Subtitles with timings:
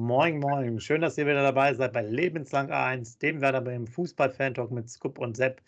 [0.00, 0.78] Moin, moin.
[0.78, 5.18] Schön, dass ihr wieder dabei seid bei Lebenslang A1, dem Werder beim Fußball-Fan-Talk mit Scoop
[5.18, 5.60] und Sepp.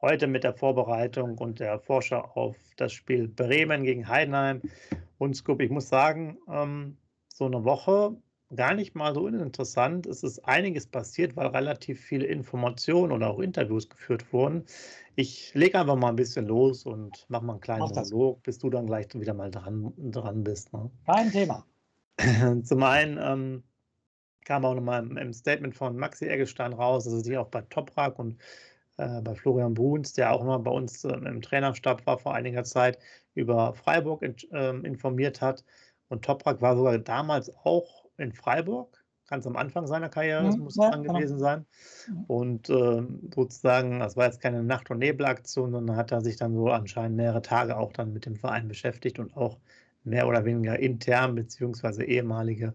[0.00, 4.62] Heute mit der Vorbereitung und der Vorschau auf das Spiel Bremen gegen Heidenheim.
[5.18, 6.96] Und Scoop, ich muss sagen, ähm,
[7.28, 8.16] so eine Woche
[8.54, 10.06] gar nicht mal so uninteressant.
[10.06, 14.64] Es ist einiges passiert, weil relativ viele Informationen oder auch Interviews geführt wurden.
[15.16, 18.70] Ich lege einfach mal ein bisschen los und mache mal einen kleinen Monolog, bis du
[18.70, 20.72] dann gleich wieder mal dran, dran bist.
[20.72, 20.90] Ne?
[21.04, 21.66] Kein Thema.
[22.64, 23.62] Zum einen ähm,
[24.46, 27.60] kam auch nochmal im, im, Statement von Maxi Eggestein raus, dass er sich auch bei
[27.62, 28.40] Toprak und
[28.96, 32.64] äh, bei Florian Bruns, der auch mal bei uns äh, im Trainerstab war vor einiger
[32.64, 32.98] Zeit,
[33.34, 35.64] über Freiburg in, äh, informiert hat.
[36.08, 40.64] Und Toprak war sogar damals auch in Freiburg, ganz am Anfang seiner Karriere, das mhm,
[40.64, 41.14] muss ja, dran genau.
[41.14, 41.66] gewesen sein.
[42.28, 43.02] Und äh,
[43.34, 47.16] sozusagen, das war jetzt keine Nacht- und Nebelaktion, sondern hat er sich dann so anscheinend
[47.16, 49.58] mehrere Tage auch dann mit dem Verein beschäftigt und auch
[50.04, 52.72] mehr oder weniger intern beziehungsweise ehemalige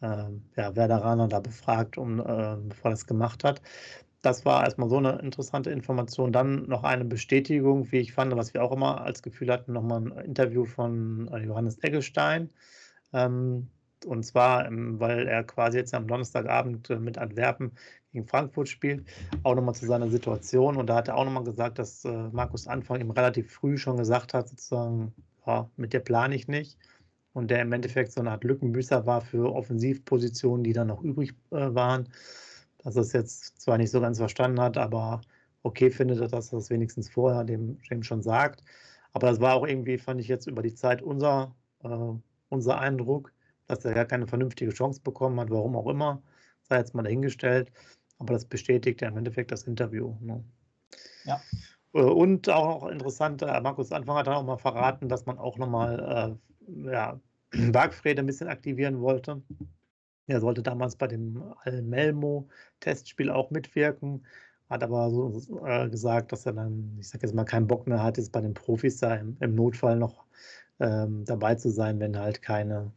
[0.00, 3.60] ja, Werderaner da befragt, um, äh, bevor er das gemacht hat.
[4.22, 6.32] Das war erstmal so eine interessante Information.
[6.32, 10.00] Dann noch eine Bestätigung, wie ich fand, was wir auch immer als Gefühl hatten, nochmal
[10.00, 12.50] ein Interview von äh, Johannes Eggestein.
[13.12, 13.68] Ähm,
[14.06, 17.72] und zwar, ähm, weil er quasi jetzt am Donnerstagabend äh, mit Antwerpen
[18.12, 19.06] gegen Frankfurt spielt,
[19.42, 20.76] auch nochmal zu seiner Situation.
[20.76, 23.96] Und da hat er auch nochmal gesagt, dass äh, Markus Anfang ihm relativ früh schon
[23.96, 25.14] gesagt hat, sozusagen,
[25.46, 26.78] ja, mit der plane ich nicht.
[27.38, 31.34] Und der im Endeffekt so eine Art Lückenbüßer war für Offensivpositionen, die dann noch übrig
[31.52, 32.08] äh, waren.
[32.78, 35.20] Dass er es jetzt zwar nicht so ganz verstanden hat, aber
[35.62, 38.64] okay findet, dass er das wenigstens vorher dem, dem schon sagt.
[39.12, 41.54] Aber das war auch irgendwie, fand ich jetzt über die Zeit unser,
[41.84, 41.88] äh,
[42.48, 43.32] unser Eindruck,
[43.68, 46.20] dass er gar keine vernünftige Chance bekommen hat, warum auch immer,
[46.62, 47.70] sei jetzt mal dahingestellt.
[48.18, 50.16] Aber das bestätigt ja im Endeffekt das Interview.
[50.20, 50.42] Ne?
[51.22, 51.40] Ja.
[51.92, 55.38] Äh, und auch noch interessant, äh, Markus Anfang hat dann auch mal verraten, dass man
[55.38, 57.20] auch nochmal äh, ja,
[57.72, 59.42] Bergfrede ein bisschen aktivieren wollte.
[60.26, 64.26] Er sollte damals bei dem Al-Melmo-Testspiel auch mitwirken,
[64.68, 68.02] hat aber so äh, gesagt, dass er dann, ich sage jetzt mal, keinen Bock mehr
[68.02, 70.26] hat, jetzt bei den Profis da im, im Notfall noch
[70.80, 72.92] ähm, dabei zu sein, wenn halt keine,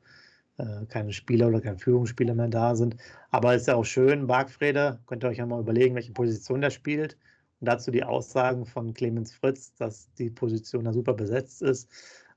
[0.58, 2.98] äh, keine Spieler oder keine Führungsspieler mehr da sind.
[3.30, 6.70] Aber ist ja auch schön, Bargfrede, könnt ihr euch ja mal überlegen, welche Position der
[6.70, 7.18] spielt.
[7.62, 11.90] Und dazu die Aussagen von Clemens Fritz, dass die Position da super besetzt ist.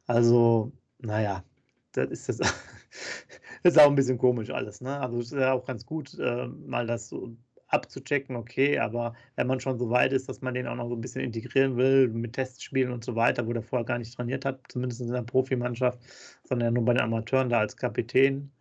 [0.07, 1.43] Also, naja,
[1.97, 2.55] das ist das,
[3.63, 4.81] ist auch ein bisschen komisch alles.
[4.81, 4.99] Ne?
[5.01, 7.37] Also es ist ja auch ganz gut, äh, mal das so
[7.69, 10.95] abzuchecken, okay, aber wenn man schon so weit ist, dass man den auch noch so
[10.95, 14.45] ein bisschen integrieren will mit Testspielen und so weiter, wo der vorher gar nicht trainiert
[14.45, 15.99] hat, zumindest in der Profimannschaft,
[16.45, 18.53] sondern nur bei den Amateuren da als Kapitän,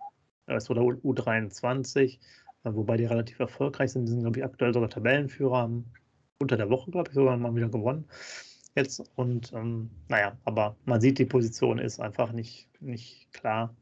[0.47, 2.17] das oder U23,
[2.63, 5.91] wobei die relativ erfolgreich sind, die sind, glaube ich, aktuell sogar Tabellenführer, haben
[6.39, 8.05] unter der Woche, glaube ich, sogar mal wieder gewonnen
[8.75, 9.03] jetzt.
[9.15, 13.75] Und ähm, naja, aber man sieht, die Position ist einfach nicht, nicht klar.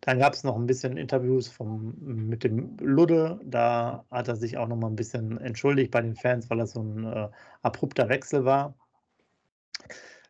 [0.00, 3.40] Dann gab es noch ein bisschen Interviews vom, mit dem Ludde.
[3.44, 6.72] Da hat er sich auch noch mal ein bisschen entschuldigt bei den Fans, weil das
[6.72, 7.28] so ein äh,
[7.62, 8.74] abrupter Wechsel war.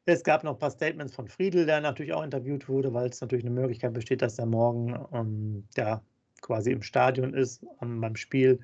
[0.07, 3.21] Es gab noch ein paar Statements von Friedel, der natürlich auch interviewt wurde, weil es
[3.21, 6.03] natürlich eine Möglichkeit besteht, dass er morgen ähm, ja,
[6.41, 8.61] quasi im Stadion ist ähm, beim Spiel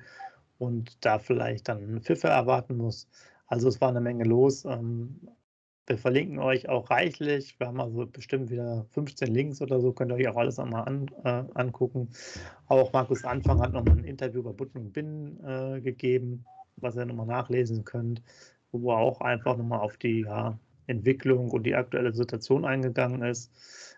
[0.57, 3.07] und da vielleicht dann Pfiffe erwarten muss.
[3.47, 4.65] Also es war eine Menge los.
[4.65, 5.21] Ähm,
[5.87, 7.59] wir verlinken euch auch reichlich.
[7.59, 10.83] Wir haben also bestimmt wieder 15 Links oder so, könnt ihr euch auch alles nochmal
[10.85, 12.09] an, äh, angucken.
[12.67, 16.45] Auch Markus Anfang hat nochmal ein Interview bei Button Bin äh, gegeben,
[16.75, 18.21] was ihr nochmal nachlesen könnt,
[18.73, 23.51] wo er auch einfach nochmal auf die ja, Entwicklung und die aktuelle Situation eingegangen ist.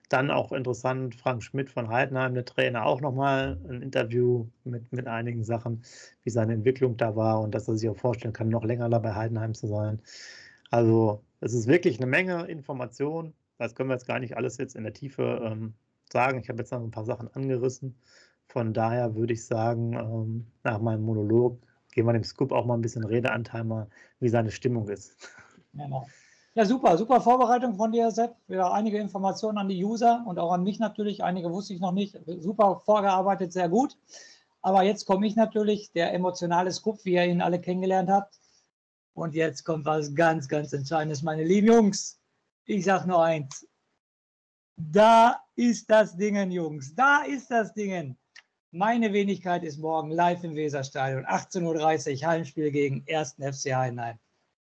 [0.09, 5.07] Dann auch interessant, Frank Schmidt von Heidenheim, der Trainer, auch nochmal ein Interview mit, mit
[5.07, 5.83] einigen Sachen,
[6.23, 8.99] wie seine Entwicklung da war und dass er sich auch vorstellen kann, noch länger da
[8.99, 10.01] bei Heidenheim zu sein.
[10.71, 13.33] Also es ist wirklich eine Menge Information.
[13.57, 15.73] Das können wir jetzt gar nicht alles jetzt in der Tiefe ähm,
[16.11, 16.39] sagen.
[16.39, 17.95] Ich habe jetzt noch ein paar Sachen angerissen.
[18.47, 21.59] Von daher würde ich sagen, ähm, nach meinem Monolog
[21.91, 23.87] geben wir dem Scoop auch mal ein bisschen Redeanteil, mal,
[24.19, 25.15] wie seine Stimmung ist.
[25.73, 26.07] Genau.
[26.55, 28.35] Ja, super, super Vorbereitung von dir, Sepp.
[28.47, 31.23] Wieder einige Informationen an die User und auch an mich natürlich.
[31.23, 32.19] Einige wusste ich noch nicht.
[32.25, 33.95] Super vorgearbeitet, sehr gut.
[34.61, 38.39] Aber jetzt komme ich natürlich, der emotionale Scoop, wie ihr ihn alle kennengelernt habt.
[39.19, 42.19] Und jetzt kommt was ganz, ganz Entscheidendes, meine lieben Jungs.
[42.65, 43.67] Ich sage nur eins.
[44.77, 46.95] Da ist das Dingen, Jungs.
[46.95, 48.17] Da ist das Dingen.
[48.71, 51.25] Meine Wenigkeit ist morgen live im Weserstadion.
[51.25, 53.35] 18.30 Uhr, Heimspiel gegen 1.
[53.39, 54.17] FC Heidenheim.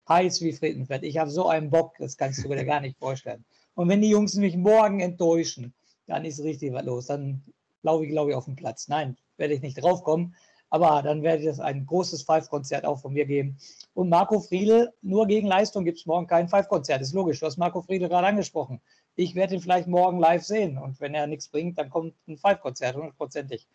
[0.08, 1.04] Heiß wie Frittenfett.
[1.04, 3.44] Ich habe so einen Bock, das kannst du dir gar nicht vorstellen.
[3.74, 5.74] Und wenn die Jungs mich morgen enttäuschen,
[6.08, 7.08] dann ist richtig was los.
[7.08, 7.44] Dann
[7.82, 8.88] laufe ich, glaube ich, auf den Platz.
[8.88, 10.34] Nein, werde ich nicht draufkommen.
[10.70, 13.58] Aber dann werde es ein großes Five-Konzert auch von mir geben.
[13.94, 17.02] Und Marco Friedl, nur gegen Leistung gibt es morgen kein Five-Konzert.
[17.02, 18.82] Ist logisch, du hast Marco Friedl gerade angesprochen.
[19.16, 20.78] Ich werde ihn vielleicht morgen live sehen.
[20.78, 23.68] Und wenn er nichts bringt, dann kommt ein Five-Konzert, hundertprozentig.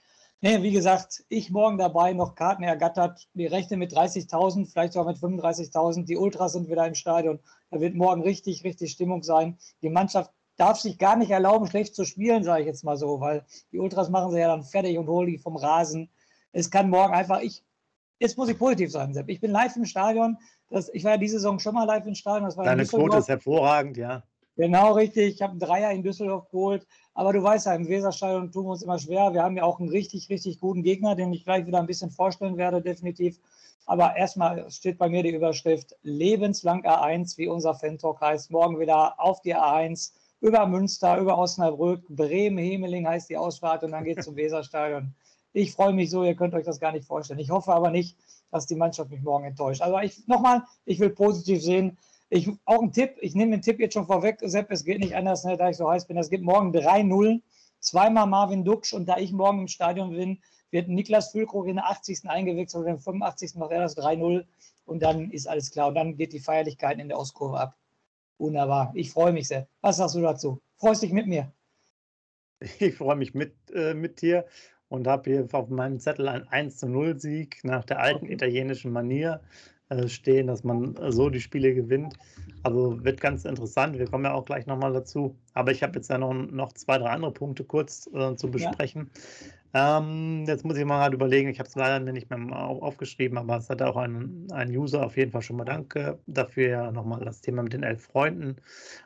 [0.43, 3.29] Nee, wie gesagt, ich morgen dabei, noch Karten ergattert.
[3.35, 6.07] Wir rechnen mit 30.000, vielleicht auch mit 35.000.
[6.07, 7.41] Die Ultras sind wieder im Stadion.
[7.71, 9.59] Da wird morgen richtig, richtig Stimmung sein.
[9.83, 13.21] Die Mannschaft darf sich gar nicht erlauben, schlecht zu spielen, sage ich jetzt mal so,
[13.21, 16.11] weil die Ultras machen sie ja dann fertig und holen die vom Rasen.
[16.53, 17.63] Es kann morgen einfach, ich,
[18.19, 19.29] jetzt muss ich positiv sein, Sepp.
[19.29, 20.39] Ich bin live im Stadion.
[20.69, 22.51] Das, ich war ja diese Saison schon mal live im Stadion.
[22.57, 24.23] Deine Quote ist hervorragend, ja.
[24.57, 25.35] Genau, richtig.
[25.35, 26.87] Ich habe einen Dreier in Düsseldorf geholt.
[27.15, 29.33] Aber du weißt ja, im Weserstadion tun wir uns immer schwer.
[29.33, 32.11] Wir haben ja auch einen richtig, richtig guten Gegner, den ich gleich wieder ein bisschen
[32.11, 33.39] vorstellen werde, definitiv.
[33.87, 38.51] Aber erstmal steht bei mir die Überschrift lebenslang A1, wie unser Fan-Talk heißt.
[38.51, 43.93] Morgen wieder auf die A1, über Münster, über Osnabrück, Bremen, Hemeling heißt die Ausfahrt und
[43.93, 45.15] dann geht es zum Weserstadion.
[45.53, 47.41] Ich freue mich so, ihr könnt euch das gar nicht vorstellen.
[47.41, 48.17] Ich hoffe aber nicht,
[48.51, 49.83] dass die Mannschaft mich morgen enttäuscht.
[49.83, 51.99] Also ich nochmal, ich will positiv sehen.
[52.29, 55.17] Ich, auch ein Tipp, ich nehme den Tipp jetzt schon vorweg, Sepp, es geht nicht
[55.17, 56.17] anders, ne, da ich so heiß bin.
[56.17, 57.43] Es gibt morgen 3-0,
[57.81, 61.87] zweimal Marvin Duksch und da ich morgen im Stadion bin, wird Niklas Füllkrug in der
[61.87, 62.31] 80.
[62.31, 63.57] eingewechselt und im 85.
[63.57, 64.45] macht er das 3-0
[64.85, 65.89] und dann ist alles klar.
[65.89, 67.77] Und dann geht die Feierlichkeit in der Ostkurve ab.
[68.39, 69.67] Wunderbar, ich freue mich sehr.
[69.81, 70.61] Was sagst du dazu?
[70.77, 71.53] Freust dich mit mir?
[72.79, 74.47] Ich freue mich mit, äh, mit dir
[74.91, 79.41] und habe hier auf meinem Zettel einen 1 0 Sieg nach der alten italienischen Manier.
[79.91, 82.15] Äh, stehen, dass man äh, so die Spiele gewinnt.
[82.63, 83.99] Also wird ganz interessant.
[83.99, 85.37] Wir kommen ja auch gleich nochmal dazu.
[85.55, 89.11] Aber ich habe jetzt ja noch, noch zwei, drei andere Punkte kurz äh, zu besprechen.
[89.75, 89.99] Ja.
[89.99, 93.57] Ähm, jetzt muss ich mal halt überlegen, ich habe es leider nicht mehr aufgeschrieben, aber
[93.57, 97.25] es hat auch ein, ein User auf jeden Fall schon mal Danke dafür ja nochmal
[97.25, 98.57] das Thema mit den elf Freunden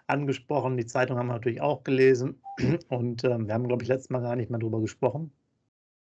[0.06, 0.76] angesprochen.
[0.76, 2.40] Die Zeitung haben wir natürlich auch gelesen
[2.88, 5.32] und ähm, wir haben, glaube ich, letztes Mal gar nicht mehr drüber gesprochen.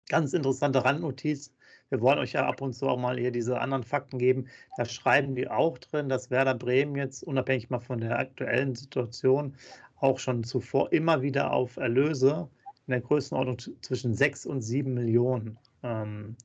[0.09, 1.51] Ganz interessante Randnotiz
[1.93, 4.47] wir wollen euch ja ab und zu auch mal hier diese anderen Fakten geben.
[4.77, 9.55] Da schreiben die auch drin, dass Werder Bremen jetzt unabhängig mal von der aktuellen Situation
[9.97, 12.49] auch schon zuvor immer wieder auf Erlöse
[12.87, 16.35] in der Größenordnung zwischen 6 und 7 Millionen ähm,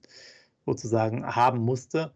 [0.67, 2.13] sozusagen haben musste.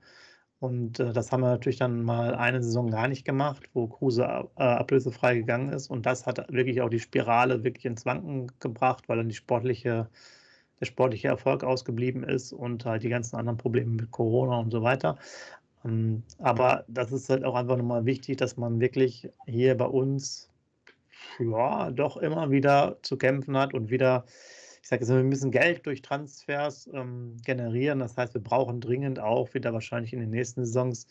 [0.59, 4.25] Und äh, das haben wir natürlich dann mal eine Saison gar nicht gemacht, wo Kruse
[4.25, 5.89] äh, ablösefrei gegangen ist.
[5.89, 10.11] Und das hat wirklich auch die Spirale wirklich ins Wanken gebracht, weil dann die sportliche
[10.83, 14.83] der sportliche Erfolg ausgeblieben ist und halt die ganzen anderen Probleme mit Corona und so
[14.83, 15.17] weiter.
[15.85, 20.51] Ähm, aber das ist halt auch einfach nochmal wichtig, dass man wirklich hier bei uns
[21.39, 24.25] ja doch immer wieder zu kämpfen hat und wieder,
[24.83, 28.01] ich sage jetzt wir müssen Geld durch Transfers ähm, generieren.
[28.01, 31.07] Das heißt, wir brauchen dringend auch wieder wahrscheinlich in den nächsten Saisons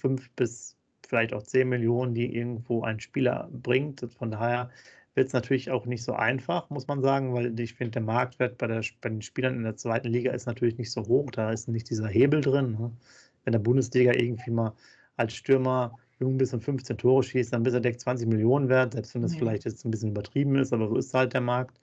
[0.00, 4.08] fünf bis vielleicht auch zehn Millionen, die irgendwo ein Spieler bringt.
[4.16, 4.70] Von daher
[5.14, 8.58] wird es natürlich auch nicht so einfach, muss man sagen, weil ich finde, der Marktwert
[8.58, 11.30] bei, der, bei, den Spielern in der zweiten Liga ist natürlich nicht so hoch.
[11.30, 12.76] Da ist nicht dieser Hebel drin.
[12.78, 12.90] Ne?
[13.44, 14.72] Wenn der Bundesliga irgendwie mal
[15.16, 18.94] als Stürmer jung bis und 15 Tore schießt, dann bis er deckt 20 Millionen wert,
[18.94, 19.38] selbst wenn das ja.
[19.38, 21.78] vielleicht jetzt ein bisschen übertrieben ist, aber so ist halt der Markt.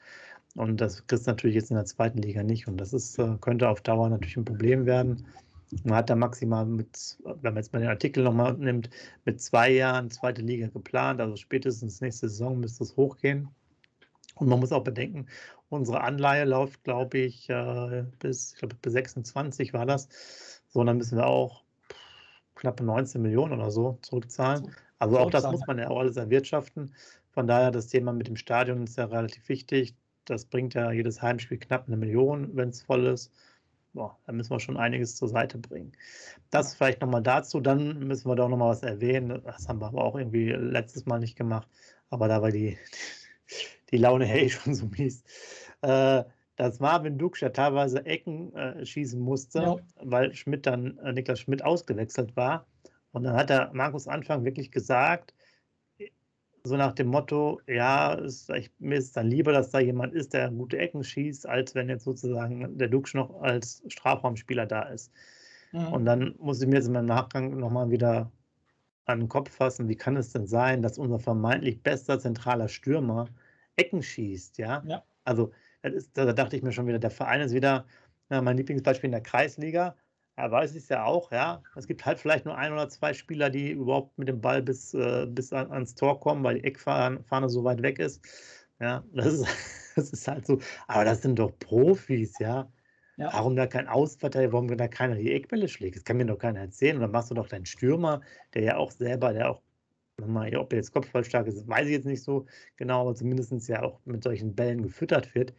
[0.56, 2.68] Und das kriegst du natürlich jetzt in der zweiten Liga nicht.
[2.68, 5.26] Und das ist, äh, könnte auf Dauer natürlich ein Problem werden.
[5.84, 8.90] Man hat da maximal mit, wenn man jetzt mal den Artikel nochmal nimmt,
[9.26, 11.22] mit zwei Jahren zweite Liga geplant.
[11.22, 13.50] Also spätestens nächste Saison müsste es hochgehen.
[14.36, 15.28] Und man muss auch bedenken,
[15.70, 20.10] unsere Anleihe läuft, glaube ich, äh, bis, ich glaube, bis 26 war das.
[20.70, 21.64] So, und dann müssen wir auch
[22.56, 24.74] knappe 19 Millionen oder so zurückzahlen.
[25.00, 26.94] Also auch das muss man ja auch alles erwirtschaften.
[27.32, 29.96] Von daher, das Thema mit dem Stadion ist ja relativ wichtig.
[30.26, 33.32] Das bringt ja jedes Heimspiel knapp eine Million, wenn es voll ist
[33.94, 35.92] boah, da müssen wir schon einiges zur Seite bringen.
[36.50, 37.60] Das vielleicht nochmal dazu.
[37.60, 39.42] Dann müssen wir doch nochmal was erwähnen.
[39.44, 41.68] Das haben wir aber auch irgendwie letztes Mal nicht gemacht.
[42.10, 42.78] Aber da war die,
[43.92, 45.24] die Laune hey schon so mies.
[45.82, 46.24] Äh,
[46.58, 49.78] dass Marvin Duksch ja teilweise Ecken äh, schießen musste, ja.
[49.96, 52.68] weil Schmidt dann, äh, Niklas Schmidt ausgewechselt war.
[53.14, 55.34] Und dann hat der Markus Anfang wirklich gesagt,
[56.64, 60.34] so nach dem Motto, ja, ist, ich, mir ist dann lieber, dass da jemand ist,
[60.34, 65.12] der gute Ecken schießt, als wenn jetzt sozusagen der Duksch noch als Strafraumspieler da ist.
[65.72, 65.88] Mhm.
[65.88, 68.32] Und dann muss ich mir jetzt in meinem Nachgang nochmal wieder
[69.06, 73.28] an den Kopf fassen, wie kann es denn sein, dass unser vermeintlich bester zentraler Stürmer
[73.76, 74.84] Ecken schießt, ja?
[74.86, 75.04] ja.
[75.24, 75.52] Also,
[75.82, 77.86] ist, da dachte ich mir schon wieder, der Verein ist wieder
[78.30, 79.96] ja, mein Lieblingsbeispiel in der Kreisliga.
[80.36, 81.62] Er weiß es ja auch, ja.
[81.76, 84.94] Es gibt halt vielleicht nur ein oder zwei Spieler, die überhaupt mit dem Ball bis,
[84.94, 88.22] äh, bis an, ans Tor kommen, weil die Eckfahne so weit weg ist.
[88.80, 89.46] Ja, das ist,
[89.96, 90.60] das ist halt so.
[90.88, 92.72] Aber das sind doch Profis, ja.
[93.18, 93.30] ja.
[93.34, 95.98] Warum da kein Ausverteidiger, warum da keiner die Eckbälle schlägt?
[95.98, 96.96] Das kann mir doch keiner erzählen.
[96.96, 98.22] Und dann machst du doch deinen Stürmer,
[98.54, 99.62] der ja auch selber, der auch,
[100.26, 102.46] mal, ob er jetzt kopfballstark ist, weiß ich jetzt nicht so
[102.78, 105.54] genau, aber zumindest ja auch mit solchen Bällen gefüttert wird.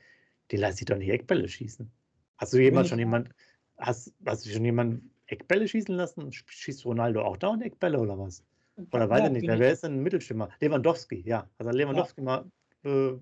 [0.50, 1.90] Die lässt sich doch nicht Eckbälle schießen.
[2.38, 3.30] Hast du jemand schon jemand,
[3.82, 6.32] hast, hast du schon jemand Eckbälle schießen lassen?
[6.32, 8.44] Schießt Ronaldo auch dauernd Eckbälle oder was?
[8.92, 9.46] Oder weiß ja, ich nicht.
[9.46, 10.48] Wer, wer ist denn ein Mittelstürmer?
[10.60, 11.48] Lewandowski, ja.
[11.58, 12.24] Also Lewandowski ja.
[12.24, 12.50] mal
[12.84, 13.18] äh,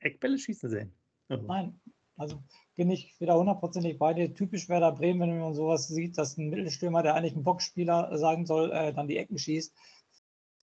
[0.00, 0.92] Eckbälle schießen sehen.
[1.28, 1.36] Ja.
[1.38, 1.78] Nein,
[2.16, 2.42] also
[2.76, 4.32] bin ich wieder hundertprozentig bei dir.
[4.34, 8.46] Typisch Werder Bremen, wenn man sowas sieht, dass ein Mittelstürmer, der eigentlich ein Boxspieler sagen
[8.46, 9.74] soll, äh, dann die Ecken schießt,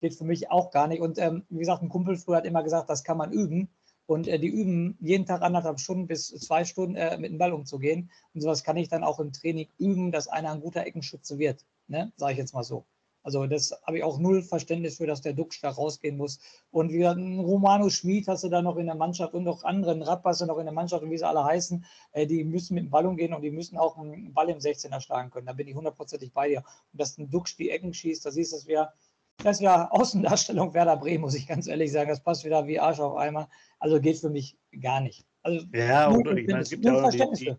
[0.02, 1.02] geht für mich auch gar nicht.
[1.02, 3.70] Und ähm, wie gesagt, ein Kumpel früher hat immer gesagt, das kann man üben.
[4.06, 7.54] Und äh, die üben jeden Tag anderthalb Stunden bis zwei Stunden äh, mit dem Ball
[7.54, 8.12] umzugehen.
[8.34, 11.66] Und sowas kann ich dann auch im Training üben, dass einer ein guter Eckenschütze wird.
[11.88, 12.12] Ne?
[12.18, 12.86] Sage ich jetzt mal so.
[13.24, 16.40] Also das habe ich auch null Verständnis für, dass der Duxch da rausgehen muss.
[16.72, 20.02] Und wie gesagt, Romano Schmid hast du da noch in der Mannschaft und noch anderen
[20.02, 22.90] du noch in der Mannschaft und wie sie alle heißen, äh, die müssen mit dem
[22.90, 25.48] Ball umgehen und die müssen auch einen Ball im 16er schlagen können.
[25.48, 26.64] Da bin ich hundertprozentig bei dir.
[26.92, 28.92] Und dass ein Duxch die Ecken schießt, da siehst du, das wäre
[29.38, 32.10] das wäre Außendarstellung Werder Bremen, muss ich ganz ehrlich sagen.
[32.10, 33.50] Das passt wieder wie Arsch auf Eimer.
[33.80, 35.25] Also geht für mich gar nicht.
[35.42, 37.56] Also ja, und ich meine, es gibt ja auch die,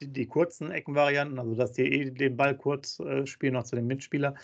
[0.00, 3.74] die, die, kurzen Eckenvarianten, also dass die eh den Ball kurz äh, spielen, noch zu
[3.74, 4.34] dem Mitspieler,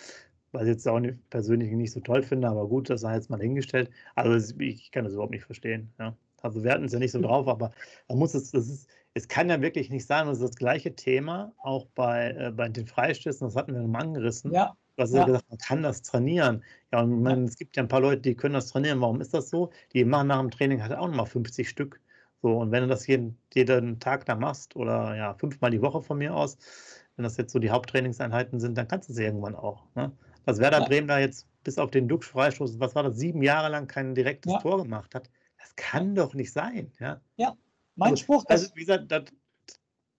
[0.50, 3.30] was ich jetzt auch nicht, persönlich nicht so toll finde, aber gut, das sei jetzt
[3.30, 3.90] mal hingestellt.
[4.16, 5.92] Also ich kann das überhaupt nicht verstehen.
[6.00, 6.16] Ja.
[6.42, 7.70] Also wir hatten es ja nicht so drauf, aber
[8.08, 10.94] man muss es, das ist, es kann ja wirklich nicht sein, das ist das gleiche
[10.96, 14.52] Thema, auch bei, äh, bei den Freistößen, das hatten wir mal angerissen.
[14.52, 14.76] Ja.
[15.00, 16.62] Hast ja gesagt, man kann das trainieren.
[16.92, 19.00] Ja, und man, es gibt ja ein paar Leute, die können das trainieren.
[19.00, 19.70] Warum ist das so?
[19.92, 22.00] Die machen nach dem Training halt auch nochmal 50 Stück.
[22.42, 26.00] So, und wenn du das jeden, jeden Tag da machst oder ja, fünfmal die Woche
[26.00, 26.56] von mir aus,
[27.16, 29.84] wenn das jetzt so die Haupttrainingseinheiten sind, dann kannst du es irgendwann auch.
[29.94, 30.10] Ne?
[30.46, 30.86] Dass Werder ja.
[30.86, 34.52] Bremen da jetzt bis auf den Duxch-Freistoß, was war das, sieben Jahre lang kein direktes
[34.52, 34.58] ja.
[34.58, 35.28] Tor gemacht hat,
[35.58, 36.90] das kann doch nicht sein.
[36.98, 37.56] Ja, ja.
[37.96, 38.44] mein also, Spruch.
[38.48, 39.24] Also, wie gesagt, das,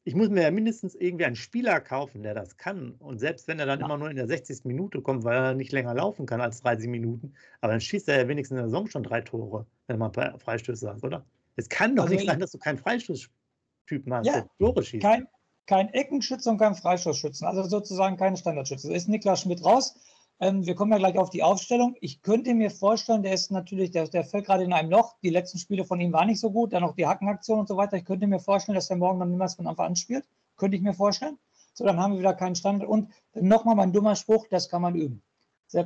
[0.04, 2.94] ich muss mir ja mindestens irgendwie einen Spieler kaufen, der das kann.
[3.00, 3.86] Und selbst wenn er dann ja.
[3.86, 4.66] immer nur in der 60.
[4.66, 8.22] Minute kommt, weil er nicht länger laufen kann als 30 Minuten, aber dann schießt er
[8.22, 11.24] ja wenigstens in der Saison schon drei Tore, wenn man Freistöße hat, oder?
[11.56, 15.04] Es kann doch also nicht sein, dass du keinen Freistoßtypen hast, ja, der Tore schießt.
[15.04, 15.28] Kein,
[15.68, 18.90] kein Eckenschütze und kein Freistoßschützen, also sozusagen keine Standardschütze.
[18.90, 19.96] Da ist Niklas Schmidt raus.
[20.42, 21.96] Ähm, wir kommen ja gleich auf die Aufstellung.
[22.02, 25.16] Ich könnte mir vorstellen, der ist natürlich, der, der fällt gerade in einem Loch.
[25.22, 27.78] Die letzten Spiele von ihm waren nicht so gut, dann noch die Hackenaktion und so
[27.78, 27.98] weiter.
[27.98, 30.26] Ich könnte mir vorstellen, dass er morgen dann niemals von Anfang an spielt.
[30.58, 31.38] Könnte ich mir vorstellen.
[31.76, 32.90] So, dann haben wir wieder keinen Standard.
[32.90, 35.22] Und nochmal mein dummer Spruch, das kann man üben.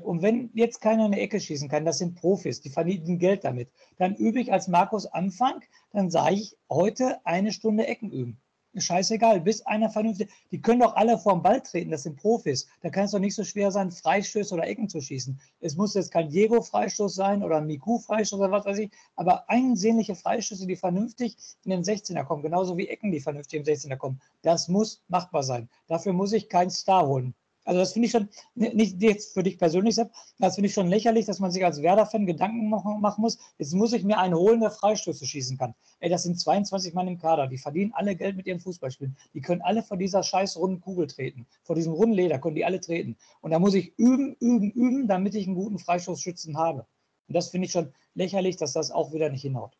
[0.04, 3.70] Und wenn jetzt keiner eine Ecke schießen kann, das sind Profis, die verdienen Geld damit,
[3.98, 8.40] dann übe ich als Markus Anfang, dann sage ich heute eine Stunde Ecken üben
[8.82, 12.68] scheißegal, bis einer vernünftig, die können doch alle vorm Ball treten, das sind Profis.
[12.82, 15.40] Da kann es doch nicht so schwer sein, Freistöße oder Ecken zu schießen.
[15.62, 20.16] Es muss jetzt kein Diego-Freistoß sein oder ein Miku-Freistoß oder was weiß ich, aber einsehnliche
[20.16, 24.22] Freistöße, die vernünftig in den 16er kommen, genauso wie Ecken, die vernünftig im 16er kommen,
[24.42, 25.70] das muss machbar sein.
[25.88, 27.34] Dafür muss ich keinen Star holen.
[27.66, 30.88] Also das finde ich schon, nicht jetzt für dich persönlich, Sepp, das finde ich schon
[30.88, 33.40] lächerlich, dass man sich als Werder-Fan Gedanken machen, muss.
[33.58, 35.74] Jetzt muss ich mir einen holen, der Freistöße schießen kann.
[36.00, 39.18] Ey, das sind 22 Mann im Kader, die verdienen alle Geld mit ihren Fußballspielen.
[39.34, 41.48] Die können alle vor dieser scheiß runden Kugel treten.
[41.64, 43.18] Vor diesem runden Leder können die alle treten.
[43.42, 46.86] Und da muss ich üben, üben, üben, damit ich einen guten Freistoßschützen habe.
[47.28, 49.76] Und das finde ich schon lächerlich, dass das auch wieder nicht hinhaut.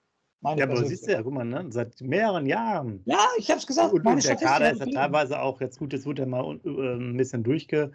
[0.46, 1.66] Meine ja, aber du siehst ja, guck mal, ne?
[1.70, 3.02] seit mehreren Jahren.
[3.06, 3.92] Ja, ich habe es gesagt.
[3.92, 6.70] Und, und der Kader ist ja teilweise auch, jetzt gut, jetzt wird er mal äh,
[6.70, 7.92] ein bisschen durchge,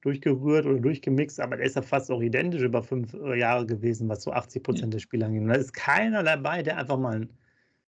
[0.00, 4.08] durchgerührt oder durchgemixt, aber der ist ja fast auch identisch über fünf äh, Jahre gewesen,
[4.08, 5.42] was so 80 Prozent der Spieler angeht.
[5.42, 7.28] Und da ist keiner dabei, der einfach mal ein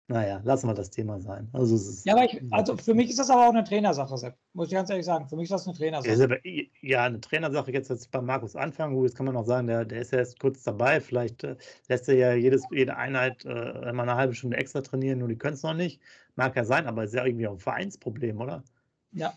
[0.07, 1.47] naja, lassen wir das Thema sein.
[1.53, 4.37] Also ja, aber ich, also für mich ist das aber auch eine Trainersache, Sepp.
[4.53, 5.27] Muss ich ganz ehrlich sagen.
[5.29, 6.41] Für mich ist das eine Trainersache.
[6.81, 8.95] Ja, eine Trainersache jetzt, jetzt bei Markus anfangen.
[8.95, 10.99] Gut, jetzt kann man noch sagen, der, der ist ja erst kurz dabei.
[10.99, 11.55] Vielleicht äh,
[11.87, 15.37] lässt er ja jedes, jede Einheit äh, mal eine halbe Stunde extra trainieren, nur die
[15.37, 16.01] können es noch nicht.
[16.35, 18.63] Mag ja sein, aber ist ja irgendwie auch ein Vereinsproblem, oder?
[19.11, 19.33] Ja.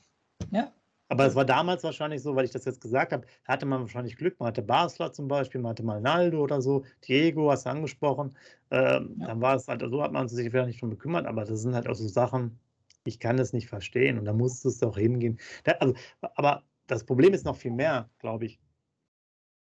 [0.51, 0.73] Ja,
[1.09, 4.17] aber es war damals wahrscheinlich so, weil ich das jetzt gesagt habe, hatte man wahrscheinlich
[4.17, 4.39] Glück.
[4.41, 8.37] Man hatte Basler zum Beispiel, man hatte mal Naldo oder so, Diego hast du angesprochen.
[8.71, 9.29] Ähm, ja.
[9.29, 11.75] Dann war es halt, so hat man sich vielleicht nicht schon bekümmert, aber das sind
[11.75, 12.59] halt auch so Sachen,
[13.05, 15.39] ich kann das nicht verstehen und da musst du es doch hingehen.
[15.63, 15.95] Da, also,
[16.35, 18.59] aber das Problem ist noch viel mehr, glaube ich.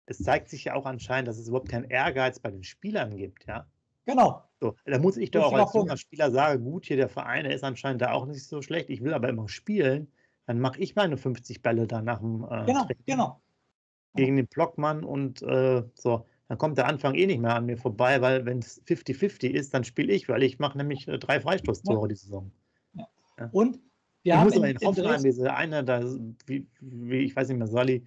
[0.06, 3.46] Es zeigt sich ja auch anscheinend, dass es überhaupt keinen Ehrgeiz bei den Spielern gibt,
[3.46, 3.66] ja.
[4.06, 4.42] Genau.
[4.58, 7.54] So, da muss ich doch auch als junger Spieler sagen, gut, hier der Verein, der
[7.54, 8.90] ist anscheinend da auch nicht so schlecht.
[8.90, 10.10] Ich will aber immer spielen
[10.47, 13.40] dann mache ich meine 50 Bälle da nach dem äh, Genau, Training genau.
[14.14, 16.26] Gegen den Blockmann und äh, so.
[16.49, 19.73] Dann kommt der Anfang eh nicht mehr an mir vorbei, weil wenn es 50-50 ist,
[19.73, 22.09] dann spiele ich, weil ich mache nämlich äh, drei Freistoßtore ja.
[22.09, 22.50] die Saison.
[22.94, 23.09] Ja.
[23.38, 23.49] Ja.
[23.52, 23.78] Und
[24.25, 26.02] wir ich haben muss in, in Hoffenheim diese eine, da,
[26.47, 28.04] wie, wie, ich weiß nicht mehr, Sali.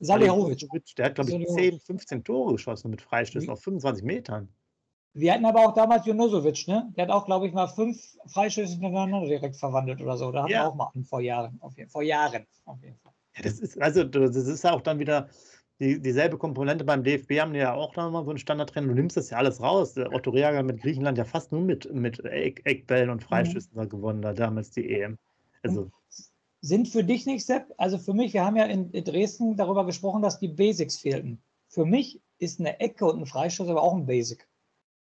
[0.00, 0.68] Salihovic.
[0.98, 4.48] Der hat, glaube ich, 10, 15 Tore geschossen mit Freistößen auf 25 Metern.
[5.18, 6.92] Wir hatten aber auch damals Junosovic, ne?
[6.94, 10.30] Der hat auch, glaube ich, mal fünf Freistöße hintereinander direkt verwandelt oder so.
[10.30, 10.64] Da haben ja.
[10.64, 11.58] wir auch mal einen vor Jahren.
[11.74, 13.12] Jeden, vor Jahren, auf jeden Fall.
[13.34, 15.30] Ja, das ist, also, das ist ja auch dann wieder
[15.80, 18.90] die, dieselbe Komponente beim DFB haben die ja auch da mal so einen Standardtrend.
[18.90, 19.94] Du nimmst das ja alles raus.
[19.94, 23.88] Der Otto Reager mit Griechenland ja fast nur mit, mit Eckbällen und Freistößen mhm.
[23.88, 25.16] gewonnen, da damals die EM.
[25.62, 25.90] Also.
[26.60, 27.72] Sind für dich nicht, Sepp?
[27.78, 31.40] Also für mich, wir haben ja in Dresden darüber gesprochen, dass die Basics fehlten.
[31.68, 34.46] Für mich ist eine Ecke und ein Freistoß aber auch ein Basic.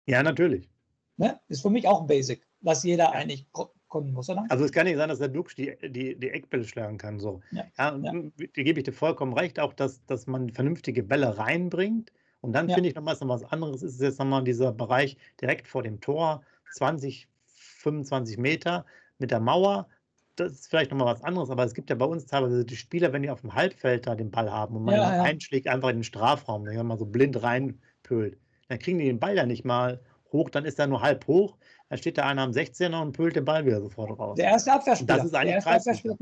[0.09, 0.71] Ja, natürlich.
[1.19, 1.39] Ne?
[1.49, 3.47] Ist für mich auch ein Basic, was jeder eigentlich
[3.89, 4.47] kommen muss, oder?
[4.49, 7.21] Also es kann nicht sein, dass der Dux die, die, die Eckbälle schlagen kann.
[7.21, 7.43] So.
[7.51, 8.13] Ja, ja, ja.
[8.13, 12.13] Da gebe ich dir vollkommen recht, auch dass, dass man vernünftige Bälle reinbringt.
[12.41, 12.75] Und dann ja.
[12.75, 16.43] finde ich nochmal noch was anderes, ist jetzt nochmal dieser Bereich direkt vor dem Tor,
[16.75, 18.87] 20, 25 Meter
[19.19, 19.89] mit der Mauer.
[20.37, 23.13] Das ist vielleicht nochmal was anderes, aber es gibt ja bei uns teilweise die Spieler,
[23.13, 25.97] wenn die auf dem Halbfeld da den Ball haben und man ja, einschlägt, einfach in
[25.97, 28.39] den Strafraum, wenn man so blind reinpölt
[28.69, 30.01] dann kriegen die den Ball ja nicht mal
[30.33, 31.57] hoch, dann ist er nur halb hoch,
[31.89, 34.37] dann steht da einer am 16er und pölt den Ball wieder sofort raus.
[34.37, 35.17] Der erste Abwehrspieler.
[35.17, 36.15] Das ist eigentlich Kreisliga.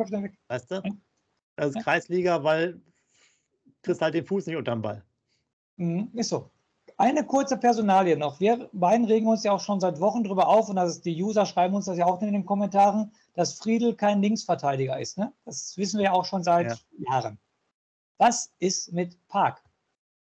[0.49, 0.83] Weißt du?
[1.57, 2.81] Das ist Kreisliga, weil
[3.83, 5.03] kriegst halt den Fuß nicht unterm Ball.
[5.77, 6.51] Mhm, ist so.
[6.99, 8.41] Eine kurze Personalie noch.
[8.41, 11.23] Wir beiden regen uns ja auch schon seit Wochen darüber auf und das ist, die
[11.23, 15.19] User schreiben uns das ja auch in den Kommentaren, dass Friedel kein Linksverteidiger ist.
[15.19, 15.33] Ne?
[15.45, 16.77] Das wissen wir ja auch schon seit ja.
[17.11, 17.39] Jahren.
[18.19, 19.63] Was ist mit Park?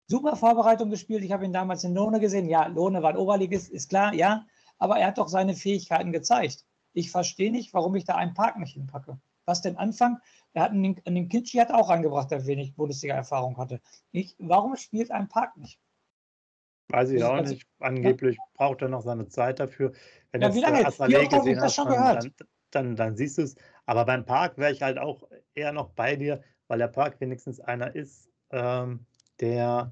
[0.07, 1.24] Super Vorbereitung gespielt.
[1.24, 2.48] Ich habe ihn damals in Lohne gesehen.
[2.48, 4.45] Ja, Lohne war ein Oberligist, ist klar, ja.
[4.77, 6.65] Aber er hat doch seine Fähigkeiten gezeigt.
[6.93, 9.19] Ich verstehe nicht, warum ich da einen Park nicht hinpacke.
[9.45, 10.19] Was denn Anfang?
[10.53, 13.81] Er hat einen, einen Kitschi hat auch angebracht, der wenig Bundesliga-Erfahrung hatte.
[14.12, 15.79] Ich, warum spielt ein Park nicht?
[16.89, 17.66] Weiß ich auch nicht.
[17.79, 18.44] Angeblich ja.
[18.53, 19.94] braucht er noch seine Zeit dafür.
[20.31, 20.79] Wenn ja, wie lange?
[20.79, 22.24] Wie oft ich das schon gehört?
[22.24, 22.33] Dann,
[22.72, 23.55] dann, dann siehst du es.
[23.85, 25.24] Aber beim Park wäre ich halt auch
[25.55, 29.05] eher noch bei dir, weil der Park wenigstens einer ist, ähm,
[29.44, 29.92] der,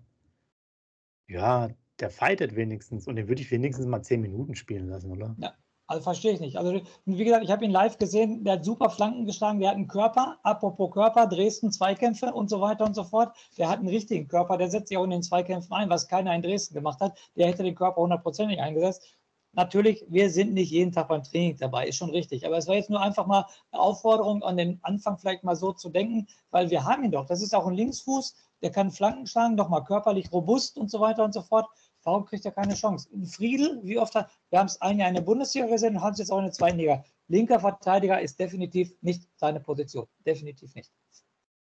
[1.27, 5.35] ja, der fightet wenigstens und den würde ich wenigstens mal zehn Minuten spielen lassen, oder?
[5.39, 5.53] Ja,
[5.87, 6.57] also verstehe ich nicht.
[6.57, 9.75] Also, wie gesagt, ich habe ihn live gesehen, der hat super Flanken geschlagen, der hat
[9.75, 13.35] einen Körper, apropos Körper, Dresden Zweikämpfe und so weiter und so fort.
[13.57, 16.33] Der hat einen richtigen Körper, der setzt sich auch in den Zweikämpfen ein, was keiner
[16.33, 17.19] in Dresden gemacht hat.
[17.35, 19.17] Der hätte den Körper hundertprozentig eingesetzt.
[19.53, 22.45] Natürlich, wir sind nicht jeden Tag beim Training dabei, ist schon richtig.
[22.45, 25.73] Aber es war jetzt nur einfach mal eine Aufforderung, an den Anfang vielleicht mal so
[25.73, 27.25] zu denken, weil wir haben ihn doch.
[27.25, 31.01] Das ist auch ein Linksfuß, der kann Flanken schlagen, doch mal körperlich robust und so
[31.01, 31.67] weiter und so fort.
[32.03, 33.09] Warum kriegt er keine Chance?
[33.25, 36.13] Friedel, wie oft hat, wir haben es ein Jahr in der Bundesliga gesehen und haben
[36.13, 37.03] es jetzt auch in der zweiten Liga.
[37.27, 40.07] Linker Verteidiger ist definitiv nicht seine Position.
[40.25, 40.91] Definitiv nicht.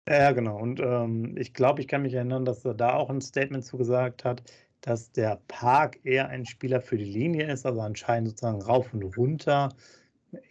[0.08, 0.58] Ja, genau.
[0.58, 4.24] Und ähm, ich glaube, ich kann mich erinnern, dass er da auch ein Statement zugesagt
[4.24, 4.42] hat,
[4.88, 9.02] dass der Park eher ein Spieler für die Linie ist, also anscheinend sozusagen rauf und
[9.02, 9.68] runter.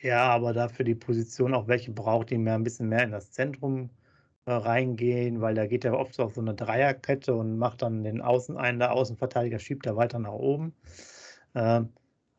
[0.01, 3.31] Er aber dafür die Position auch welche braucht, die mehr ein bisschen mehr in das
[3.31, 3.89] Zentrum
[4.45, 8.03] äh, reingehen, weil da geht er oft so auf so eine Dreierkette und macht dann
[8.03, 10.73] den Außen ein, der Außenverteidiger schiebt er weiter nach oben.
[11.55, 11.89] Ähm,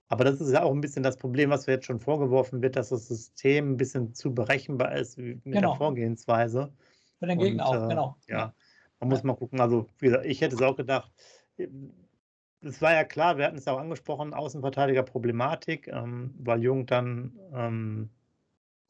[0.09, 2.91] aber das ist ja auch ein bisschen das Problem, was jetzt schon vorgeworfen wird, dass
[2.91, 5.71] das System ein bisschen zu berechenbar ist mit genau.
[5.71, 6.73] der Vorgehensweise.
[7.19, 8.17] Für den Gegner und, auch, äh, genau.
[8.29, 8.55] Ja,
[9.01, 9.61] man muss mal gucken.
[9.61, 11.13] Also, wie gesagt, ich hätte es auch gedacht,
[12.61, 18.11] es war ja klar, wir hatten es auch angesprochen, Außenverteidiger-Problematik, ähm, weil Jung dann ähm,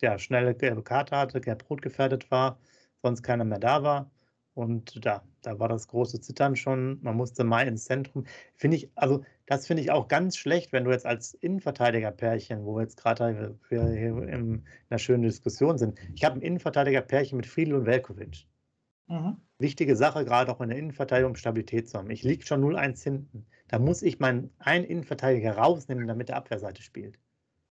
[0.01, 2.59] ja, schnelle gelbe Karte hatte, gelb-rot gefährdet war
[3.03, 4.11] sonst keiner mehr da war.
[4.55, 6.99] Und da, da war das große Zittern schon.
[7.03, 8.25] Man musste mal ins Zentrum.
[8.57, 12.75] Finde ich, also das finde ich auch ganz schlecht, wenn du jetzt als Innenverteidiger-Pärchen, wo
[12.77, 15.99] wir jetzt gerade hier in einer schönen Diskussion sind.
[16.15, 18.49] Ich habe ein Innenverteidiger-Pärchen mit Friedel und Velkovic.
[19.09, 19.37] Mhm.
[19.59, 22.11] Wichtige Sache, gerade auch in der Innenverteidigung, Stabilität zu haben.
[22.11, 23.47] Ich liege schon 0-1 hinten.
[23.69, 27.19] Da muss ich meinen einen Innenverteidiger rausnehmen, damit der Abwehrseite spielt.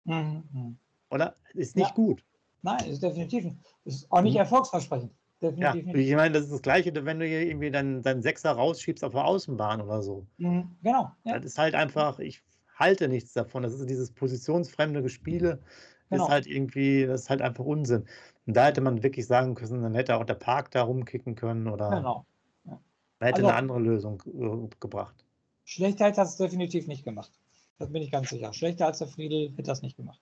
[0.04, 0.78] Mhm.
[1.10, 1.36] Oder?
[1.54, 1.96] Ist nicht ja.
[1.96, 2.24] gut.
[2.62, 3.58] Nein, ist definitiv nicht.
[3.86, 4.41] Ist auch nicht mhm.
[4.41, 5.12] erfolgsversprechend.
[5.41, 6.08] Definitiv ja, nicht.
[6.08, 9.13] ich meine, das ist das Gleiche, wenn du hier irgendwie deinen, deinen Sechser rausschiebst auf
[9.13, 10.28] der Außenbahn oder so.
[10.38, 11.12] Mhm, genau.
[11.24, 11.39] Ja.
[11.39, 12.44] Das ist halt einfach, ich
[12.76, 13.63] halte nichts davon.
[13.63, 15.63] Das ist dieses positionsfremde Gespiele,
[16.12, 16.26] genau.
[16.26, 18.06] ist halt irgendwie, das ist halt einfach Unsinn.
[18.45, 21.67] Und da hätte man wirklich sagen können, dann hätte auch der Park da rumkicken können
[21.67, 22.26] oder genau.
[22.65, 22.80] ja.
[23.19, 25.26] man hätte also, eine andere Lösung äh, gebracht.
[25.65, 27.32] Schlechter hat es definitiv nicht gemacht.
[27.78, 28.54] Das bin ich ganz sicher.
[28.54, 30.21] Schlechter als der Friedel hätte das nicht gemacht.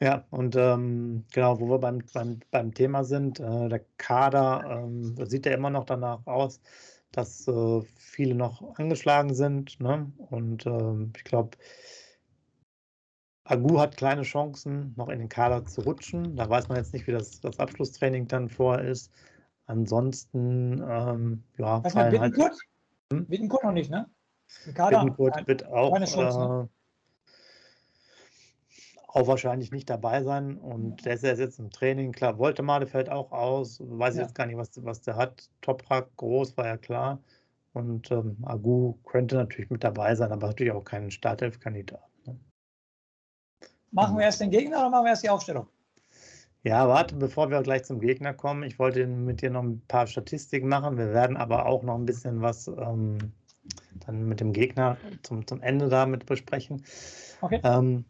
[0.00, 5.16] Ja, und ähm, genau, wo wir beim, beim, beim Thema sind, äh, der Kader ähm,
[5.26, 6.60] sieht ja immer noch danach aus,
[7.10, 9.80] dass äh, viele noch angeschlagen sind.
[9.80, 10.12] Ne?
[10.30, 11.56] Und ähm, ich glaube,
[13.48, 16.36] Agu hat kleine Chancen, noch in den Kader zu rutschen.
[16.36, 19.10] Da weiß man jetzt nicht, wie das, das Abschlusstraining dann vorher ist.
[19.66, 22.38] Ansonsten, ähm, ja, Was Bittenkurt?
[22.38, 22.58] Halt,
[23.10, 23.26] hm?
[23.26, 24.06] Bittenkurt noch nicht, ne?
[24.66, 24.98] Im Kader?
[24.98, 26.68] Bittenkurt wird auch, Chance, ne?
[26.68, 26.78] äh,
[29.08, 30.58] auch wahrscheinlich nicht dabei sein.
[30.58, 32.12] Und der ist ja jetzt im Training.
[32.12, 33.80] Klar, der fällt auch aus.
[33.82, 34.22] Weiß ja.
[34.22, 35.48] jetzt gar nicht, was, was der hat.
[35.62, 37.18] Toprak groß, war ja klar.
[37.72, 42.02] Und ähm, Agu könnte natürlich mit dabei sein, aber natürlich auch kein Startelf-Kandidat.
[43.90, 45.66] Machen wir erst den Gegner oder machen wir erst die Aufstellung?
[46.64, 48.62] Ja, warte, bevor wir gleich zum Gegner kommen.
[48.64, 50.98] Ich wollte mit dir noch ein paar Statistiken machen.
[50.98, 53.18] Wir werden aber auch noch ein bisschen was ähm,
[54.06, 56.84] dann mit dem Gegner zum, zum Ende damit besprechen.
[57.40, 57.60] Okay.
[57.62, 58.04] Ähm,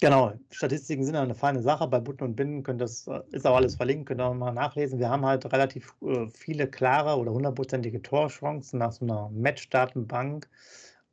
[0.00, 1.86] genau, Statistiken sind eine feine Sache.
[1.88, 4.98] Bei Butten und Binden könnt das, ist auch alles verlinkt, könnt ihr auch mal nachlesen.
[4.98, 10.48] Wir haben halt relativ äh, viele klare oder hundertprozentige Torchancen nach so einer Matchdatenbank.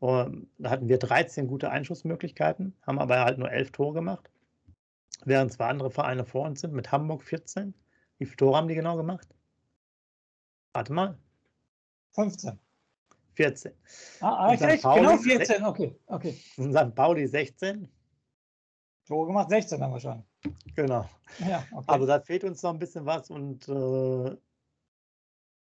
[0.02, 4.32] Und da hatten wir 13 gute Einschussmöglichkeiten, haben aber halt nur 11 Tore gemacht.
[5.26, 7.76] Während zwei andere Vereine vor uns sind, mit Hamburg 14.
[8.18, 9.28] Wie viele Tore haben die genau gemacht?
[10.74, 11.20] Warte mal.
[12.16, 12.58] 15.
[13.36, 13.74] 14.
[14.22, 14.82] Ah, ah echt?
[14.82, 15.96] Genau 14, okay.
[16.08, 16.32] okay.
[16.32, 16.96] St.
[16.96, 17.88] Pauli 16.
[19.06, 20.24] Tore gemacht, 16 haben wir schon.
[20.76, 21.08] Genau.
[21.48, 21.86] Ja, okay.
[21.86, 24.36] Aber da fehlt uns noch ein bisschen was und äh,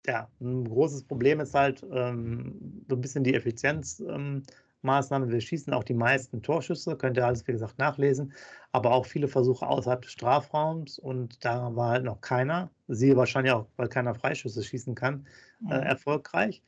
[0.07, 5.27] ja, ein großes Problem ist halt ähm, so ein bisschen die Effizienzmaßnahme.
[5.27, 8.33] Ähm, Wir schießen auch die meisten Torschüsse, könnt ihr alles, wie gesagt, nachlesen,
[8.73, 13.53] aber auch viele Versuche außerhalb des Strafraums und da war halt noch keiner, siehe wahrscheinlich
[13.53, 15.27] auch, weil keiner Freischüsse schießen kann,
[15.63, 15.83] äh, mhm.
[15.83, 16.63] erfolgreich.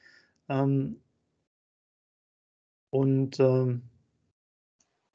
[0.48, 1.00] Ähm,
[2.90, 3.82] und, ähm,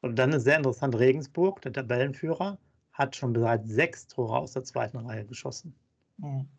[0.02, 2.58] und dann ist sehr interessant, Regensburg, der Tabellenführer,
[2.92, 5.74] hat schon bereits sechs Tore aus der zweiten Reihe geschossen.
[6.18, 6.50] Mhm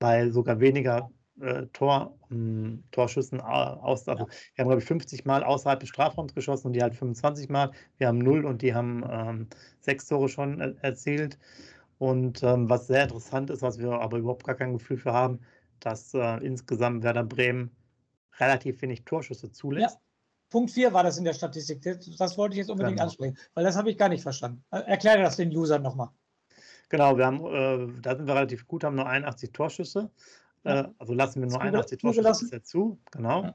[0.00, 4.08] weil sogar weniger äh, Tor, ähm, Torschüssen aus.
[4.08, 7.48] Also, wir haben, glaube ich, 50 Mal außerhalb des Strafraums geschossen und die halt 25
[7.48, 7.70] Mal.
[7.98, 9.46] Wir haben null und die haben ähm,
[9.80, 11.38] sechs Tore schon er erzielt.
[11.98, 15.40] Und ähm, was sehr interessant ist, was wir aber überhaupt gar kein Gefühl für haben,
[15.80, 17.70] dass äh, insgesamt Werder Bremen
[18.38, 19.96] relativ wenig Torschüsse zulässt.
[19.96, 20.00] Ja.
[20.50, 21.82] Punkt 4 war das in der Statistik.
[21.82, 23.04] Das, das wollte ich jetzt unbedingt genau.
[23.04, 24.64] ansprechen, weil das habe ich gar nicht verstanden.
[24.70, 26.08] Erkläre das den Usern nochmal.
[26.88, 30.10] Genau, wir haben, äh, da sind wir relativ gut, haben nur 81 Torschüsse.
[30.64, 30.80] Ja.
[30.80, 32.98] Äh, also lassen wir nur 81 Torschüsse dazu.
[33.10, 33.42] Genau.
[33.42, 33.54] Ja.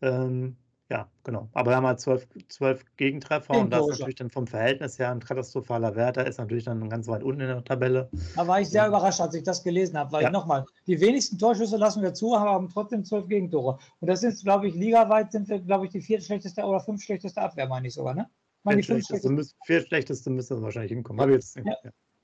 [0.00, 0.56] Ähm,
[0.90, 1.50] ja, genau.
[1.52, 5.10] Aber wir haben halt zwölf, zwölf Gegentreffer und das ist natürlich dann vom Verhältnis her
[5.10, 6.16] ein katastrophaler Wert.
[6.16, 8.08] Da ist natürlich dann ganz weit unten in der Tabelle.
[8.34, 8.88] Da war ich sehr ja.
[8.88, 10.30] überrascht, als ich das gelesen habe, weil ja.
[10.30, 13.78] nochmal, die wenigsten Torschüsse lassen wir zu, haben trotzdem zwölf Gegentore.
[14.00, 17.68] Und das ist, glaube ich, ligaweit sind wir, glaube ich, die viertschlechteste oder fünftschlechteste Abwehr,
[17.68, 18.30] meine ich sogar, ne?
[18.62, 21.20] Meine viertschlechteste, müssen, viertschlechteste müsste wahrscheinlich hinkommen.
[21.20, 21.74] Aber jetzt, ja.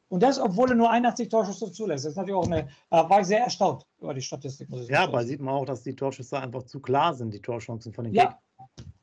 [0.08, 2.04] Und das, obwohl er nur 81 Torschüsse zulässt.
[2.04, 4.68] Das ist natürlich auch eine, da war ich sehr erstaunt über die Statistik.
[4.88, 8.04] ja, aber sieht man auch, dass die Torschüsse einfach zu klar sind, die Torchancen von
[8.04, 8.24] den ja.
[8.24, 8.38] Gegnern.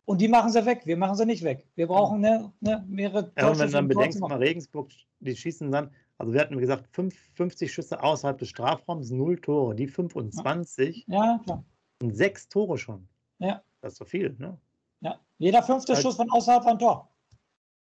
[0.05, 0.81] Und die machen sie weg.
[0.85, 1.65] Wir machen sie nicht weg.
[1.75, 3.39] Wir brauchen eine, eine mehrere Torschüsse.
[3.39, 6.89] Ja, und wenn du dann bedenkst, mal Regensburg, die schießen dann, also wir hatten, gesagt,
[7.33, 9.73] 50 Schüsse außerhalb des Strafraums, null Tore.
[9.75, 11.05] Die 25.
[11.07, 11.63] Ja, klar.
[12.01, 13.07] Und sechs Tore schon.
[13.39, 13.61] Ja.
[13.81, 14.57] Das ist so viel, ne?
[15.01, 15.19] Ja.
[15.39, 17.09] Jeder fünfte also, Schuss von außerhalb war ein Tor.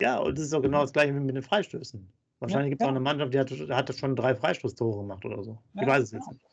[0.01, 2.11] Ja, und das ist auch genau das gleiche wie mit den Freistößen.
[2.41, 2.89] Wahrscheinlich gibt es ja.
[2.89, 5.59] auch eine Mannschaft, die hat, hat schon drei Freistoßtore gemacht oder so.
[5.75, 6.45] Ich weiß es jetzt nicht.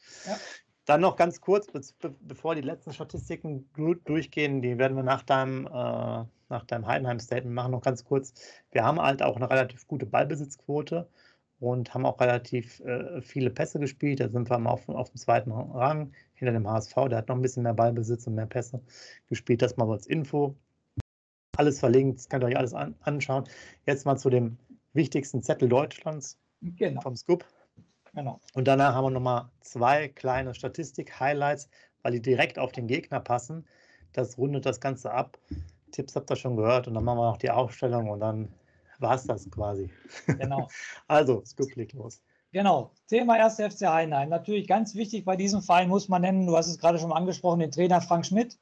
[0.86, 1.68] Dann noch ganz kurz,
[2.22, 3.70] bevor die letzten Statistiken
[4.06, 8.34] durchgehen, die werden wir nach deinem, äh, nach deinem Heidenheim-Statement machen, noch ganz kurz.
[8.72, 11.10] Wir haben halt auch eine relativ gute Ballbesitzquote
[11.60, 14.20] und haben auch relativ äh, viele Pässe gespielt.
[14.20, 16.96] Da sind wir mal auf, auf dem zweiten Rang hinter dem HSV.
[17.10, 18.82] Der hat noch ein bisschen mehr Ballbesitz und mehr Pässe
[19.28, 19.62] gespielt.
[19.62, 20.56] Das mal als Info.
[21.58, 23.46] Alles verlinkt, das könnt ihr euch alles an, anschauen.
[23.86, 24.58] Jetzt mal zu dem
[24.98, 27.00] wichtigsten Zettel Deutschlands genau.
[27.00, 27.46] vom Scoop.
[28.14, 28.42] Genau.
[28.54, 31.70] Und danach haben wir nochmal zwei kleine Statistik-Highlights,
[32.02, 33.66] weil die direkt auf den Gegner passen.
[34.12, 35.38] Das rundet das Ganze ab.
[35.92, 38.52] Tipps habt ihr schon gehört und dann machen wir noch die Aufstellung und dann
[39.00, 39.90] war es das quasi.
[40.26, 40.68] Genau.
[41.08, 42.22] also, Scoop legt los.
[42.52, 43.58] Genau, Thema 1.
[43.58, 44.30] FC Heidenheim.
[44.30, 47.60] Natürlich ganz wichtig bei diesem Verein muss man nennen, du hast es gerade schon angesprochen,
[47.60, 48.58] den Trainer Frank Schmidt.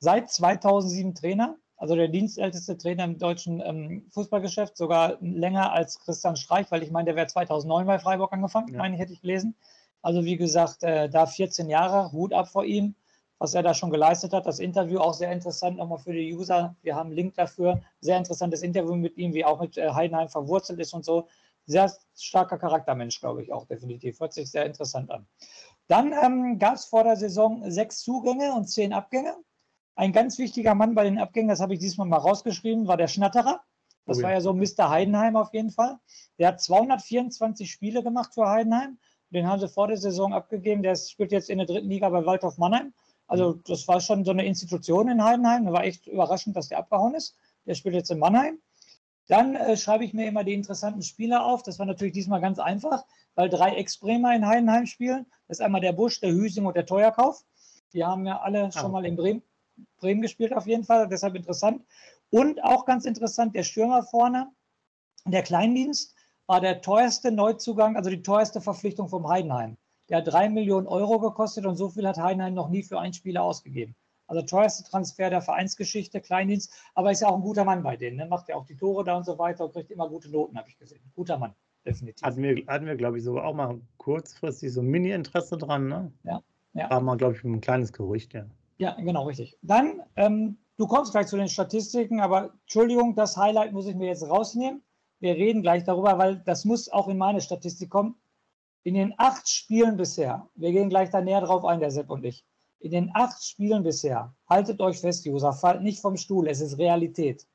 [0.00, 6.36] Seit 2007 Trainer, also der dienstälteste Trainer im deutschen ähm, Fußballgeschäft, sogar länger als Christian
[6.36, 8.78] Streich, weil ich meine, der wäre 2009 bei Freiburg angefangen, ja.
[8.78, 9.54] meine ich, hätte ich gelesen.
[10.02, 12.96] Also wie gesagt, äh, da 14 Jahre, Hut ab vor ihm,
[13.38, 14.46] was er da schon geleistet hat.
[14.46, 16.74] Das Interview auch sehr interessant nochmal für die User.
[16.82, 17.80] Wir haben einen Link dafür.
[18.00, 21.28] Sehr interessantes Interview mit ihm, wie auch mit äh, Heidenheim verwurzelt ist und so.
[21.66, 24.18] Sehr starker Charaktermensch, glaube ich auch definitiv.
[24.18, 25.28] Hört sich sehr interessant an.
[25.86, 29.36] Dann ähm, gab es vor der Saison sechs Zugänge und zehn Abgänge.
[29.98, 33.08] Ein ganz wichtiger Mann bei den Abgängen, das habe ich diesmal mal rausgeschrieben, war der
[33.08, 33.62] Schnatterer.
[34.06, 34.26] Das oh ja.
[34.26, 34.90] war ja so Mr.
[34.90, 35.98] Heidenheim auf jeden Fall.
[36.38, 38.98] Der hat 224 Spiele gemacht für Heidenheim.
[39.30, 40.84] Den haben sie vor der Saison abgegeben.
[40.84, 42.94] Der spielt jetzt in der dritten Liga bei Waldhof Mannheim.
[43.26, 43.62] Also mhm.
[43.66, 45.66] das war schon so eine Institution in Heidenheim.
[45.66, 47.34] Da war echt überraschend, dass der abgehauen ist.
[47.66, 48.60] Der spielt jetzt in Mannheim.
[49.26, 51.64] Dann äh, schreibe ich mir immer die interessanten Spieler auf.
[51.64, 55.26] Das war natürlich diesmal ganz einfach, weil drei Ex-Bremer in Heidenheim spielen.
[55.48, 57.42] Das ist einmal der Busch, der Hüsing und der Teuerkauf.
[57.92, 59.42] Die haben ja alle ah, schon mal in Bremen,
[59.98, 61.08] Bremen gespielt, auf jeden Fall.
[61.08, 61.82] Deshalb interessant.
[62.30, 64.50] Und auch ganz interessant, der Stürmer vorne,
[65.24, 66.14] der Kleindienst,
[66.46, 69.76] war der teuerste Neuzugang, also die teuerste Verpflichtung vom Heidenheim.
[70.08, 73.12] Der hat drei Millionen Euro gekostet und so viel hat Heidenheim noch nie für einen
[73.12, 73.94] Spieler ausgegeben.
[74.26, 78.16] Also teuerste Transfer der Vereinsgeschichte, Kleindienst, aber ist ja auch ein guter Mann bei denen.
[78.16, 78.26] Ne?
[78.26, 80.68] Macht ja auch die Tore da und so weiter und kriegt immer gute Noten, habe
[80.68, 81.00] ich gesehen.
[81.14, 82.22] Guter Mann, definitiv.
[82.22, 86.12] Hatten wir, hatten wir glaube ich, sogar auch mal kurzfristig so ein Mini-Interesse dran, ne?
[86.24, 86.42] Ja.
[86.74, 86.90] ja.
[86.90, 88.46] War mal, glaube ich, ein kleines Gerücht, ja.
[88.78, 89.58] Ja, genau, richtig.
[89.62, 94.06] Dann, ähm, du kommst gleich zu den Statistiken, aber Entschuldigung, das Highlight muss ich mir
[94.06, 94.82] jetzt rausnehmen.
[95.20, 98.16] Wir reden gleich darüber, weil das muss auch in meine Statistik kommen.
[98.84, 102.24] In den acht Spielen bisher, wir gehen gleich da näher drauf ein, der Sepp und
[102.24, 102.44] ich,
[102.78, 106.78] in den acht Spielen bisher, haltet euch fest, User, fallt nicht vom Stuhl, es ist
[106.78, 107.46] Realität,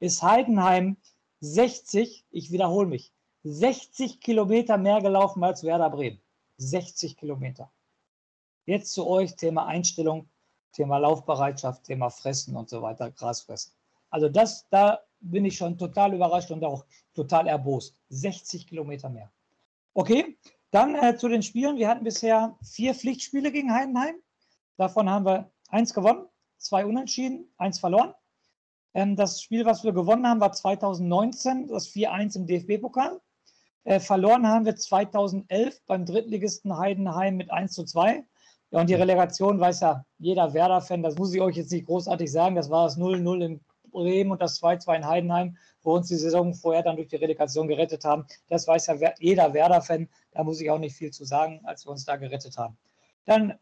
[0.00, 0.96] ist Heidenheim
[1.40, 3.12] 60, ich wiederhole mich,
[3.44, 6.20] 60 Kilometer mehr gelaufen als Werder Bremen.
[6.56, 7.70] 60 Kilometer.
[8.64, 10.30] Jetzt zu euch, Thema Einstellung,
[10.74, 13.72] Thema Laufbereitschaft, Thema Fressen und so weiter, Grasfressen.
[14.10, 16.84] Also das, da bin ich schon total überrascht und auch
[17.14, 17.96] total erbost.
[18.10, 19.30] 60 Kilometer mehr.
[19.94, 20.38] Okay,
[20.70, 21.76] dann äh, zu den Spielen.
[21.76, 24.16] Wir hatten bisher vier Pflichtspiele gegen Heidenheim.
[24.76, 26.26] Davon haben wir eins gewonnen,
[26.58, 28.12] zwei unentschieden, eins verloren.
[28.92, 33.20] Ähm, das Spiel, was wir gewonnen haben, war 2019, das 4-1 im DFB-Pokal.
[33.84, 38.24] Äh, verloren haben wir 2011 beim Drittligisten Heidenheim mit 1 zu 2.
[38.74, 42.32] Ja, und die Relegation weiß ja jeder Werder-Fan, das muss ich euch jetzt nicht großartig
[42.32, 43.60] sagen, das war das 0-0 in
[43.92, 47.68] Bremen und das 2-2 in Heidenheim, wo uns die Saison vorher dann durch die Relegation
[47.68, 48.26] gerettet haben.
[48.48, 51.92] Das weiß ja jeder Werder-Fan, da muss ich auch nicht viel zu sagen, als wir
[51.92, 52.76] uns da gerettet haben.
[53.26, 53.54] Dann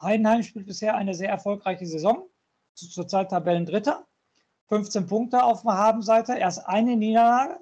[0.00, 2.28] Heidenheim spielt bisher eine sehr erfolgreiche Saison.
[2.74, 4.06] Zurzeit Tabellendritter.
[4.68, 6.38] 15 Punkte auf der Habenseite.
[6.38, 7.58] Erst eine Niederlage,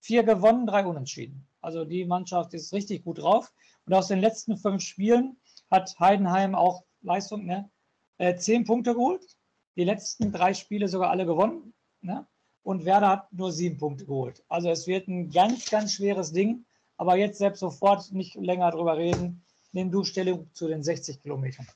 [0.00, 1.48] vier gewonnen, drei unentschieden.
[1.62, 3.54] Also die Mannschaft ist richtig gut drauf.
[3.86, 5.38] Und aus den letzten fünf Spielen
[5.72, 7.68] hat Heidenheim auch Leistung, ne?
[8.18, 9.24] Äh, zehn Punkte geholt.
[9.76, 11.74] Die letzten drei Spiele sogar alle gewonnen.
[12.02, 12.26] Ne?
[12.62, 14.44] Und Werder hat nur sieben Punkte geholt.
[14.48, 16.64] Also es wird ein ganz, ganz schweres Ding.
[16.98, 21.66] Aber jetzt selbst sofort nicht länger drüber reden nimm du Stellung zu den 60 Kilometern.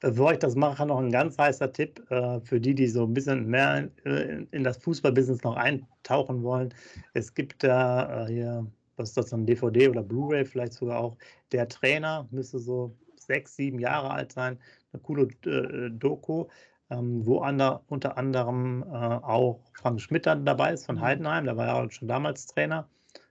[0.00, 3.14] Bevor ich das mache, noch ein ganz heißer Tipp äh, für die, die so ein
[3.14, 6.74] bisschen mehr in, in das Fußballbusiness noch eintauchen wollen.
[7.14, 11.16] Es gibt da äh, hier, was ist das, dann DVD oder Blu-ray vielleicht sogar auch,
[11.52, 12.96] der Trainer müsste so
[13.32, 14.58] sechs, sieben Jahre alt sein,
[14.92, 16.48] eine coole äh, Doku,
[16.90, 21.00] ähm, wo ander, unter anderem äh, auch Frank Schmidt dann dabei ist von mhm.
[21.00, 22.88] Heidenheim, der war ja schon damals Trainer.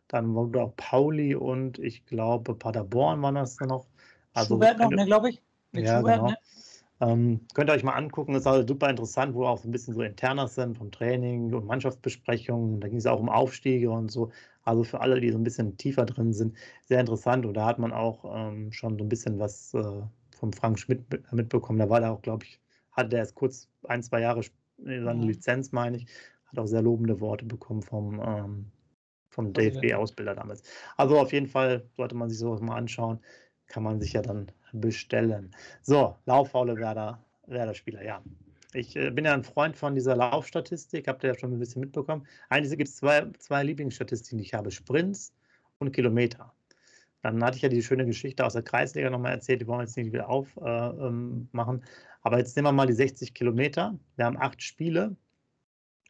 [0.08, 3.86] Dann wurde auch Pauli und ich glaube Paderborn waren das noch.
[4.34, 5.42] Also Schubert noch, ne, glaube ich.
[5.72, 6.30] Mit ja, Schubert, genau.
[6.32, 6.38] ne?
[7.02, 9.94] Ähm, könnt ihr euch mal angucken, ist also super interessant, wo auch so ein bisschen
[9.96, 12.80] so interner sind vom Training und Mannschaftsbesprechungen.
[12.80, 14.32] Da ging es auch um Aufstiege und so.
[14.64, 17.46] Also für alle, die so ein bisschen tiefer drin sind, sehr interessant.
[17.46, 20.02] Und da hat man auch ähm, schon so ein bisschen was äh,
[20.38, 21.80] vom Frank Schmidt mitbekommen.
[21.80, 22.60] Da war da auch, glaube ich,
[22.92, 24.44] hatte der erst kurz ein, zwei Jahre
[24.78, 25.26] seine.
[25.26, 26.06] Lizenz, meine ich.
[26.46, 28.72] Hat auch sehr lobende Worte bekommen vom ähm,
[29.30, 30.62] vom DFB-Ausbilder damals.
[30.98, 33.20] Also auf jeden Fall sollte man sich sowas mal anschauen.
[33.72, 35.56] Kann man sich ja dann bestellen.
[35.82, 38.22] So, lauffaule Werder, Werder-Spieler, ja.
[38.74, 41.80] Ich äh, bin ja ein Freund von dieser Laufstatistik, habt ihr ja schon ein bisschen
[41.80, 42.28] mitbekommen.
[42.50, 45.34] Eigentlich gibt es zwei, zwei Lieblingsstatistiken, die ich habe: Sprints
[45.80, 46.54] und Kilometer.
[47.22, 49.84] Dann hatte ich ja die schöne Geschichte aus der Kreisliga nochmal erzählt, die wollen wir
[49.84, 50.66] jetzt nicht wieder aufmachen.
[51.00, 51.84] Äh, ähm,
[52.24, 53.98] Aber jetzt nehmen wir mal die 60 Kilometer.
[54.18, 55.16] Wir haben acht Spiele.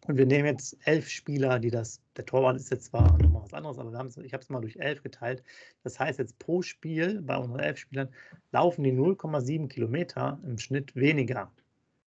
[0.08, 3.54] Und wir nehmen jetzt elf Spieler, die das, der Torwart ist jetzt zwar nochmal was
[3.54, 3.92] anderes, aber
[4.26, 5.44] ich habe es mal durch elf geteilt.
[5.84, 8.10] Das heißt jetzt pro Spiel bei unseren elf Spielern
[8.52, 11.52] laufen die 0,7 Kilometer im Schnitt weniger.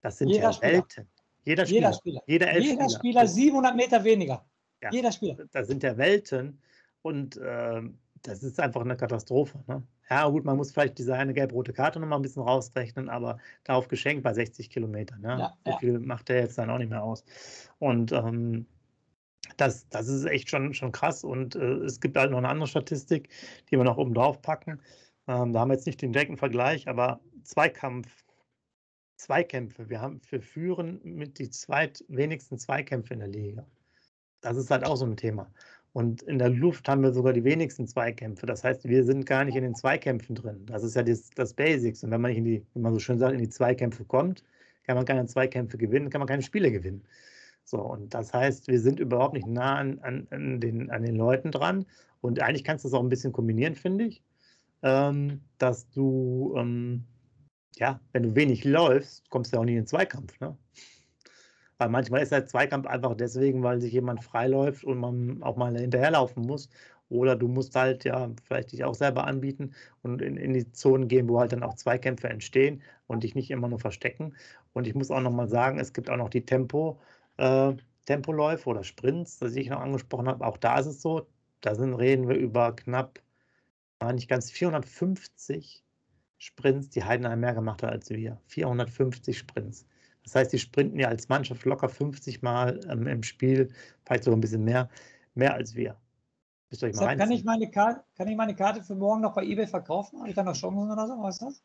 [0.02, 0.72] Das sind jeder ja Spieler.
[0.74, 1.08] Welten.
[1.44, 1.80] Jeder Spieler.
[1.80, 2.22] Jeder Spieler.
[2.28, 4.46] Jeder, jeder Spieler 700 Meter weniger.
[4.82, 5.38] Ja, jeder Spieler.
[5.52, 6.62] Das sind ja Welten.
[7.02, 7.82] Und äh,
[8.22, 9.64] das ist einfach eine Katastrophe.
[9.68, 9.84] Ne?
[10.12, 13.38] Ja, gut, man muss vielleicht diese eine gelb-rote Karte noch mal ein bisschen rausrechnen, aber
[13.64, 15.22] darauf geschenkt bei 60 Kilometern.
[15.22, 15.38] Ne?
[15.40, 15.78] Ja, so ja.
[15.78, 17.24] viel macht der jetzt dann auch nicht mehr aus.
[17.80, 18.66] Und ähm,
[19.56, 21.24] das, das ist echt schon, schon krass.
[21.24, 23.30] Und äh, es gibt halt noch eine andere Statistik,
[23.70, 24.82] die wir noch oben drauf packen.
[25.30, 28.26] Ähm, da haben wir jetzt nicht den direkten Vergleich, aber Zweikampf,
[29.16, 29.90] Zweikämpfe.
[29.90, 33.66] Wir haben für Führen mit die zweitwenigsten Zweikämpfe in der Liga.
[34.42, 35.50] Das ist halt auch so ein Thema.
[35.94, 38.46] Und in der Luft haben wir sogar die wenigsten Zweikämpfe.
[38.46, 40.66] Das heißt, wir sind gar nicht in den Zweikämpfen drin.
[40.66, 42.04] Das ist ja das, das Basics.
[42.04, 44.44] Und wenn man nicht in die, wie man so schön sagt, in die Zweikämpfe kommt,
[44.84, 47.04] kann man keine Zweikämpfe gewinnen, kann man keine Spiele gewinnen.
[47.66, 51.16] So, und das heißt, wir sind überhaupt nicht nah an, an, an, den, an den
[51.16, 51.86] Leuten dran.
[52.22, 54.24] Und eigentlich kannst du das auch ein bisschen kombinieren, finde ich.
[54.84, 57.04] Ähm, dass du, ähm,
[57.76, 60.40] ja, wenn du wenig läufst, kommst du ja auch nicht in den Zweikampf.
[60.40, 60.58] Ne?
[61.82, 65.76] Weil manchmal ist der Zweikampf einfach deswegen, weil sich jemand freiläuft und man auch mal
[65.76, 66.70] hinterherlaufen muss.
[67.10, 71.08] Oder du musst halt ja vielleicht dich auch selber anbieten und in, in die Zonen
[71.08, 74.36] gehen, wo halt dann auch Zweikämpfe entstehen und dich nicht immer nur verstecken.
[74.74, 77.00] Und ich muss auch nochmal sagen, es gibt auch noch die Tempo,
[77.38, 77.74] äh,
[78.06, 80.46] Tempoläufe oder Sprints, das ich noch angesprochen habe.
[80.46, 81.26] Auch da ist es so,
[81.62, 83.20] da sind, reden wir über knapp,
[84.14, 85.84] nicht ganz 450
[86.38, 88.40] Sprints, die Heidenheim mehr gemacht hat als wir.
[88.46, 89.88] 450 Sprints.
[90.24, 93.74] Das heißt, die sprinten ja als Mannschaft locker 50 Mal ähm, im Spiel,
[94.06, 94.90] vielleicht sogar ein bisschen mehr,
[95.34, 95.98] mehr als wir.
[96.70, 99.34] Müsst ihr euch mal kann, ich meine Karte, kann ich meine Karte für morgen noch
[99.34, 100.20] bei eBay verkaufen?
[100.20, 101.14] Habe ich da noch Chancen oder so?
[101.22, 101.64] Was ist das?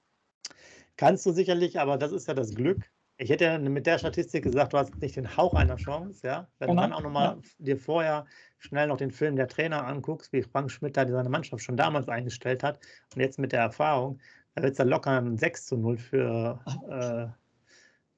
[0.96, 2.90] Kannst du sicherlich, aber das ist ja das Glück.
[3.18, 6.48] Ich hätte ja mit der Statistik gesagt, du hast nicht den Hauch einer Chance, ja.
[6.58, 6.82] Wenn genau.
[6.82, 7.42] du dann auch nochmal ja.
[7.58, 8.26] dir vorher
[8.58, 12.08] schnell noch den Film der Trainer anguckst, wie Frank Schmidt da seine Mannschaft schon damals
[12.08, 12.80] eingestellt hat
[13.14, 14.18] und jetzt mit der Erfahrung,
[14.54, 17.28] da wird es dann locker ein 6 zu 0 für, äh,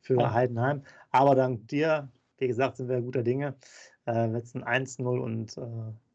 [0.09, 0.33] für ja.
[0.33, 0.83] Heidenheim.
[1.11, 3.55] Aber dank dir, wie gesagt, sind wir guter Dinge.
[4.07, 5.61] Äh, es ein 1-0 und äh,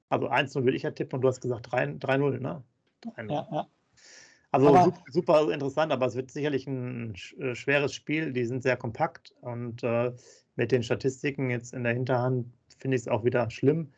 [0.10, 2.64] also 1-0 würde ich ja tippen und du hast gesagt 3-0, ne?
[3.02, 3.68] 3 ja, ja.
[4.52, 8.34] Also aber, super, interessant, aber es wird sicherlich ein äh, schweres Spiel.
[8.34, 10.12] Die sind sehr kompakt und äh,
[10.56, 13.92] mit den Statistiken jetzt in der Hinterhand finde ich es auch wieder schlimm,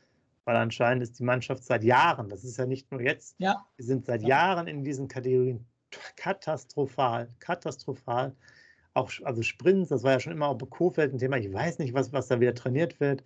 [0.45, 3.65] weil anscheinend ist die Mannschaft seit Jahren, das ist ja nicht nur jetzt, ja.
[3.75, 4.29] wir sind seit ja.
[4.29, 5.65] Jahren in diesen Kategorien
[6.15, 8.35] katastrophal, katastrophal.
[8.95, 11.37] Auch also Sprints, das war ja schon immer auch bei Kofeld ein Thema.
[11.37, 13.23] Ich weiß nicht, was, was da wieder trainiert wird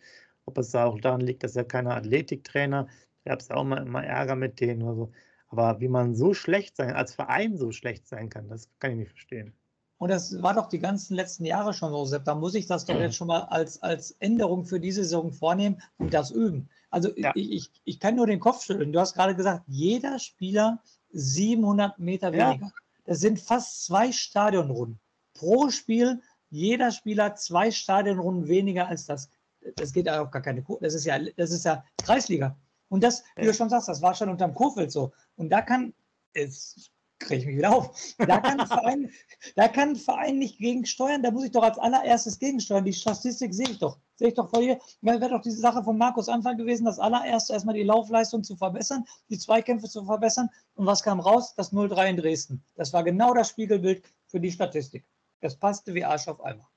[0.49, 2.87] ob es da auch daran liegt, dass er keine Athletiktrainer,
[3.23, 5.11] da gab es ja auch mal immer Ärger mit denen oder so.
[5.49, 8.97] Aber wie man so schlecht sein, als Verein so schlecht sein kann, das kann ich
[8.97, 9.53] nicht verstehen.
[9.97, 12.23] Und das war doch die ganzen letzten Jahre schon so, Sepp.
[12.23, 15.81] Da muss ich das doch jetzt schon mal als, als Änderung für diese Saison vornehmen
[15.97, 16.69] und das üben.
[16.89, 17.33] Also ja.
[17.35, 18.93] ich, ich, ich kann nur den Kopf schütteln.
[18.93, 22.65] Du hast gerade gesagt, jeder Spieler 700 Meter weniger.
[22.67, 22.71] Ja.
[23.05, 24.99] Das sind fast zwei Stadionrunden.
[25.39, 29.29] Pro Spiel jeder Spieler zwei Stadionrunden weniger als das
[29.75, 30.83] das geht ja auch gar keine Kurve.
[30.83, 32.57] Das ist ja, das ist ja Kreisliga.
[32.89, 35.11] Und das, wie du schon sagst, das war schon unterm Kofeld so.
[35.35, 35.93] Und da kann,
[36.33, 39.11] jetzt kriege ich mich wieder auf, da kann, ein Verein,
[39.55, 42.85] da kann ein Verein nicht gegensteuern, da muss ich doch als allererstes gegensteuern.
[42.85, 43.99] Die Statistik sehe ich doch.
[44.15, 44.79] Sehe ich doch vor hier.
[45.01, 49.05] Wäre doch diese Sache von Markus Anfang gewesen, das allererste erstmal die Laufleistung zu verbessern,
[49.29, 50.49] die Zweikämpfe zu verbessern.
[50.75, 51.53] Und was kam raus?
[51.55, 52.63] Das 0-3 in Dresden.
[52.75, 55.05] Das war genau das Spiegelbild für die Statistik.
[55.41, 56.67] Das passte wie Arsch auf einmal.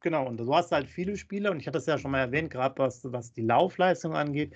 [0.00, 2.50] Genau, und du hast halt viele Spieler, und ich hatte es ja schon mal erwähnt,
[2.50, 4.54] gerade was, was die Laufleistung angeht,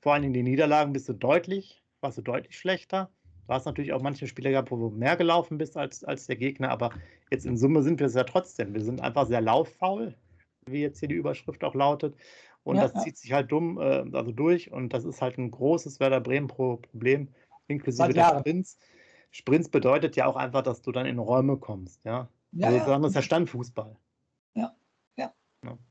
[0.00, 3.10] vor allen Dingen die Niederlagen bist du deutlich, warst du deutlich schlechter.
[3.46, 6.36] Du hast natürlich auch manche Spieler gehabt, wo du mehr gelaufen bist als, als der
[6.36, 6.90] Gegner, aber
[7.30, 8.74] jetzt in Summe sind wir es ja trotzdem.
[8.74, 10.14] Wir sind einfach sehr lauffaul,
[10.66, 12.14] wie jetzt hier die Überschrift auch lautet.
[12.62, 13.00] Und ja, das ja.
[13.00, 14.70] zieht sich halt dumm, äh, also durch.
[14.70, 17.28] Und das ist halt ein großes Werder Bremen-Problem,
[17.66, 18.78] inklusive der Sprints.
[19.30, 22.04] Sprints bedeutet ja auch einfach, dass du dann in Räume kommst.
[22.04, 23.96] Ja, ja also das ist ja Standfußball.
[24.54, 24.74] Ja.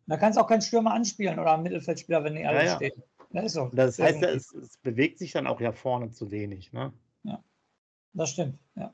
[0.07, 2.75] Da kannst du auch keinen Stürmer anspielen oder einen Mittelfeldspieler, wenn die alle ja, ja.
[2.77, 3.03] stehen.
[3.31, 6.71] Das, ist das heißt, es, es, bewegt sich dann auch ja vorne zu wenig.
[6.71, 6.93] Ne?
[7.23, 7.43] Ja,
[8.13, 8.57] das stimmt.
[8.75, 8.93] Ja.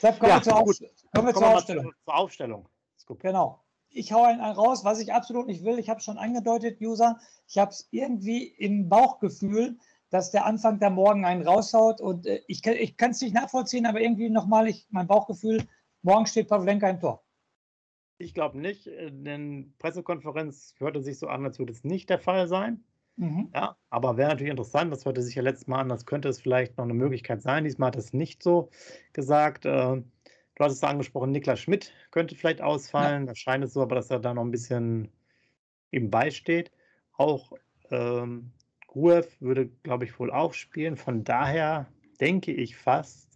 [0.00, 0.78] Sepp, kommen, ja, wir zur, Auf,
[1.14, 1.92] kommen wir zur Aufstellung.
[2.04, 2.68] Zur Aufstellung.
[3.20, 3.60] Genau.
[3.90, 5.78] Ich hau einen, einen raus, was ich absolut nicht will.
[5.78, 7.20] Ich habe es schon angedeutet, User.
[7.46, 9.78] Ich habe es irgendwie im Bauchgefühl,
[10.10, 12.00] dass der Anfang der Morgen einen raushaut.
[12.00, 15.64] Und äh, ich, ich kann es nicht nachvollziehen, aber irgendwie nochmal, mein Bauchgefühl,
[16.02, 17.24] morgen steht Pavlenka im Tor.
[18.18, 18.86] Ich glaube nicht.
[18.86, 22.84] In der Pressekonferenz hörte sich so an, als würde es nicht der Fall sein.
[23.16, 23.50] Mhm.
[23.54, 26.40] Ja, aber wäre natürlich interessant, das hörte sich ja letztes Mal an, das könnte es
[26.40, 27.64] vielleicht noch eine Möglichkeit sein.
[27.64, 28.70] Diesmal hat es nicht so
[29.12, 29.66] gesagt.
[29.66, 30.04] Äh, du
[30.60, 33.22] hattest es angesprochen, Niklas Schmidt könnte vielleicht ausfallen.
[33.22, 33.28] Ja.
[33.28, 35.10] Da scheint es so, aber dass er da noch ein bisschen
[35.90, 36.72] ihm beisteht.
[37.16, 37.52] Auch
[37.90, 38.52] ähm,
[38.94, 40.96] Gruev würde, glaube ich, wohl auch spielen.
[40.96, 41.86] Von daher
[42.20, 43.28] denke ich fast,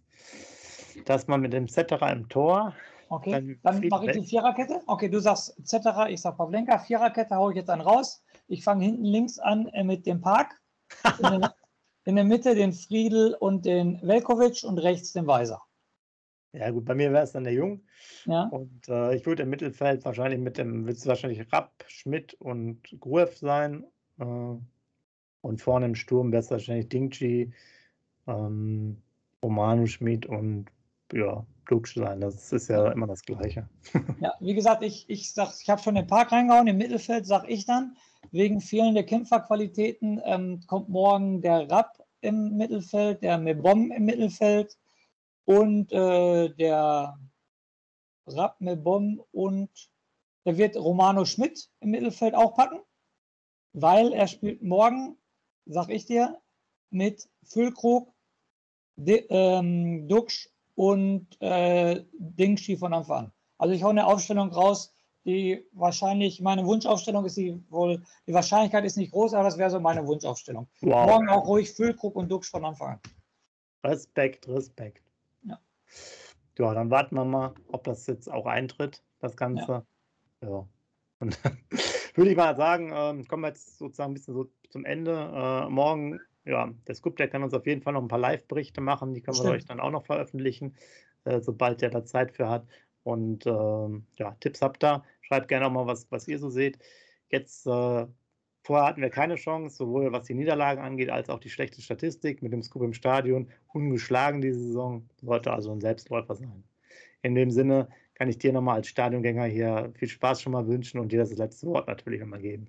[1.05, 2.73] dass man mit dem Zetterer im Tor
[3.09, 4.81] Okay, dann, dann mache ich die Viererkette.
[4.85, 6.77] Okay, du sagst etc., ich sag Pavlenka.
[6.77, 8.23] Viererkette haue ich jetzt dann raus.
[8.47, 10.61] Ich fange hinten links an äh, mit dem Park.
[11.17, 11.45] In, den,
[12.05, 15.61] in, der Mitte den Friedel und den Velkovic und rechts den Weiser.
[16.53, 17.81] Ja, gut, bei mir wäre es dann der Jung.
[18.25, 18.43] Ja.
[18.43, 22.81] Und äh, ich würde im Mittelfeld wahrscheinlich mit dem, wird es wahrscheinlich Rapp, Schmidt und
[22.99, 23.85] Gruev sein.
[24.19, 24.55] Äh,
[25.41, 27.51] und vorne im Sturm wäre es wahrscheinlich Dingchi,
[28.27, 29.01] ähm,
[29.43, 30.65] Romano Schmidt und
[31.13, 32.19] ja, klug sein.
[32.19, 33.69] Das ist ja immer das Gleiche.
[34.21, 36.67] Ja, wie gesagt, ich, ich, ich habe schon den Park reingehauen.
[36.67, 37.95] Im Mittelfeld sage ich dann,
[38.31, 44.77] wegen fehlender Kämpferqualitäten ähm, kommt morgen der Rapp im Mittelfeld, der Mebom im Mittelfeld
[45.45, 47.17] und äh, der
[48.27, 49.69] Rapp, Mebom und
[50.45, 52.79] der wird Romano Schmidt im Mittelfeld auch packen,
[53.73, 55.17] weil er spielt morgen,
[55.69, 56.37] sag ich dir,
[56.89, 58.13] mit Füllkrug,
[58.95, 63.31] De, ähm, Duxch und äh, Dingshi von Anfang an.
[63.57, 64.93] Also ich hau eine Aufstellung raus,
[65.25, 69.69] die wahrscheinlich, meine Wunschaufstellung ist die wohl, die Wahrscheinlichkeit ist nicht groß, aber das wäre
[69.69, 70.67] so meine Wunschaufstellung.
[70.81, 71.05] Wow.
[71.05, 72.99] Morgen auch ruhig Füllkrug und Dux von Anfang an.
[73.85, 75.03] Respekt, Respekt.
[75.43, 75.59] Ja.
[76.57, 79.85] Ja, dann warten wir mal, ob das jetzt auch eintritt, das Ganze.
[80.41, 80.49] Ja.
[80.49, 80.67] ja.
[81.19, 81.57] Und dann
[82.19, 85.11] würde ich mal sagen, äh, kommen wir jetzt sozusagen ein bisschen so zum Ende.
[85.13, 88.81] Äh, morgen, ja, der Scoop, der kann uns auf jeden Fall noch ein paar Live-Berichte
[88.81, 89.49] machen, die können Stimmt.
[89.49, 90.75] wir euch dann auch noch veröffentlichen,
[91.23, 92.67] äh, sobald der da Zeit für hat.
[93.03, 95.01] Und ähm, ja, Tipps habt ihr.
[95.21, 96.77] Schreibt gerne auch mal, was, was ihr so seht.
[97.29, 98.05] Jetzt, äh,
[98.63, 102.41] vorher hatten wir keine Chance, sowohl was die Niederlagen angeht, als auch die schlechte Statistik
[102.41, 103.49] mit dem Scoop im Stadion.
[103.73, 105.09] Ungeschlagen diese Saison.
[105.21, 106.65] Sollte also ein Selbstläufer sein.
[107.21, 107.87] In dem Sinne
[108.19, 111.31] kann ich dir nochmal als Stadiongänger hier viel Spaß schon mal wünschen und dir das
[111.31, 112.67] letzte Wort natürlich nochmal geben.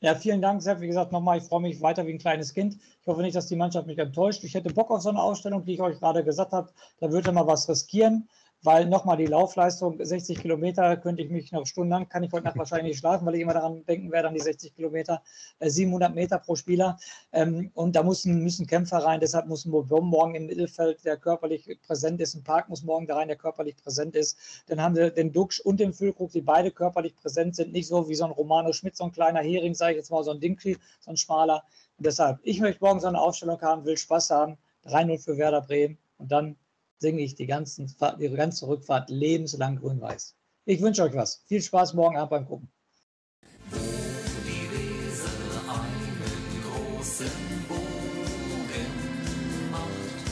[0.00, 0.14] Ja.
[0.14, 0.80] Vielen Dank, Sepp.
[0.80, 2.76] Wie gesagt, nochmal, ich freue mich weiter wie ein kleines Kind.
[3.00, 4.42] Ich hoffe nicht, dass die Mannschaft mich enttäuscht.
[4.42, 6.72] Ich hätte Bock auf so eine Ausstellung, die ich euch gerade gesagt habe.
[6.98, 8.28] Da würde man was riskieren
[8.62, 12.56] weil nochmal die Laufleistung, 60 Kilometer, könnte ich mich noch stundenlang, kann ich heute Nacht
[12.56, 15.22] wahrscheinlich nicht schlafen, weil ich immer daran denken werde, an die 60 Kilometer,
[15.60, 16.96] 700 äh, Meter pro Spieler.
[17.32, 21.78] Ähm, und da müssen, müssen Kämpfer rein, deshalb muss Mobom morgen im Mittelfeld, der körperlich
[21.82, 22.34] präsent ist.
[22.34, 24.38] Ein Park muss morgen da rein, der körperlich präsent ist.
[24.66, 27.72] Dann haben wir den Duxch und den Füllkrug, die beide körperlich präsent sind.
[27.72, 30.22] Nicht so wie so ein Romano Schmidt, so ein kleiner Hering, sage ich jetzt mal,
[30.22, 31.64] so ein Dinkel, so ein schmaler.
[31.98, 34.56] Und deshalb, ich möchte morgen so eine Aufstellung haben, will Spaß haben.
[34.86, 36.56] 3-0 für Werder Bremen und dann
[37.02, 40.34] singe ich die, ganzen, die ganze Rückfahrt lebenslang grün-weiß.
[40.64, 41.42] Ich wünsche euch was.
[41.46, 42.72] Viel Spaß morgen Abend beim Gucken.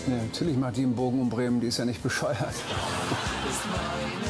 [0.06, 2.38] Ja, natürlich macht die einen Bogen um Bremen, die ist ja nicht bescheuert.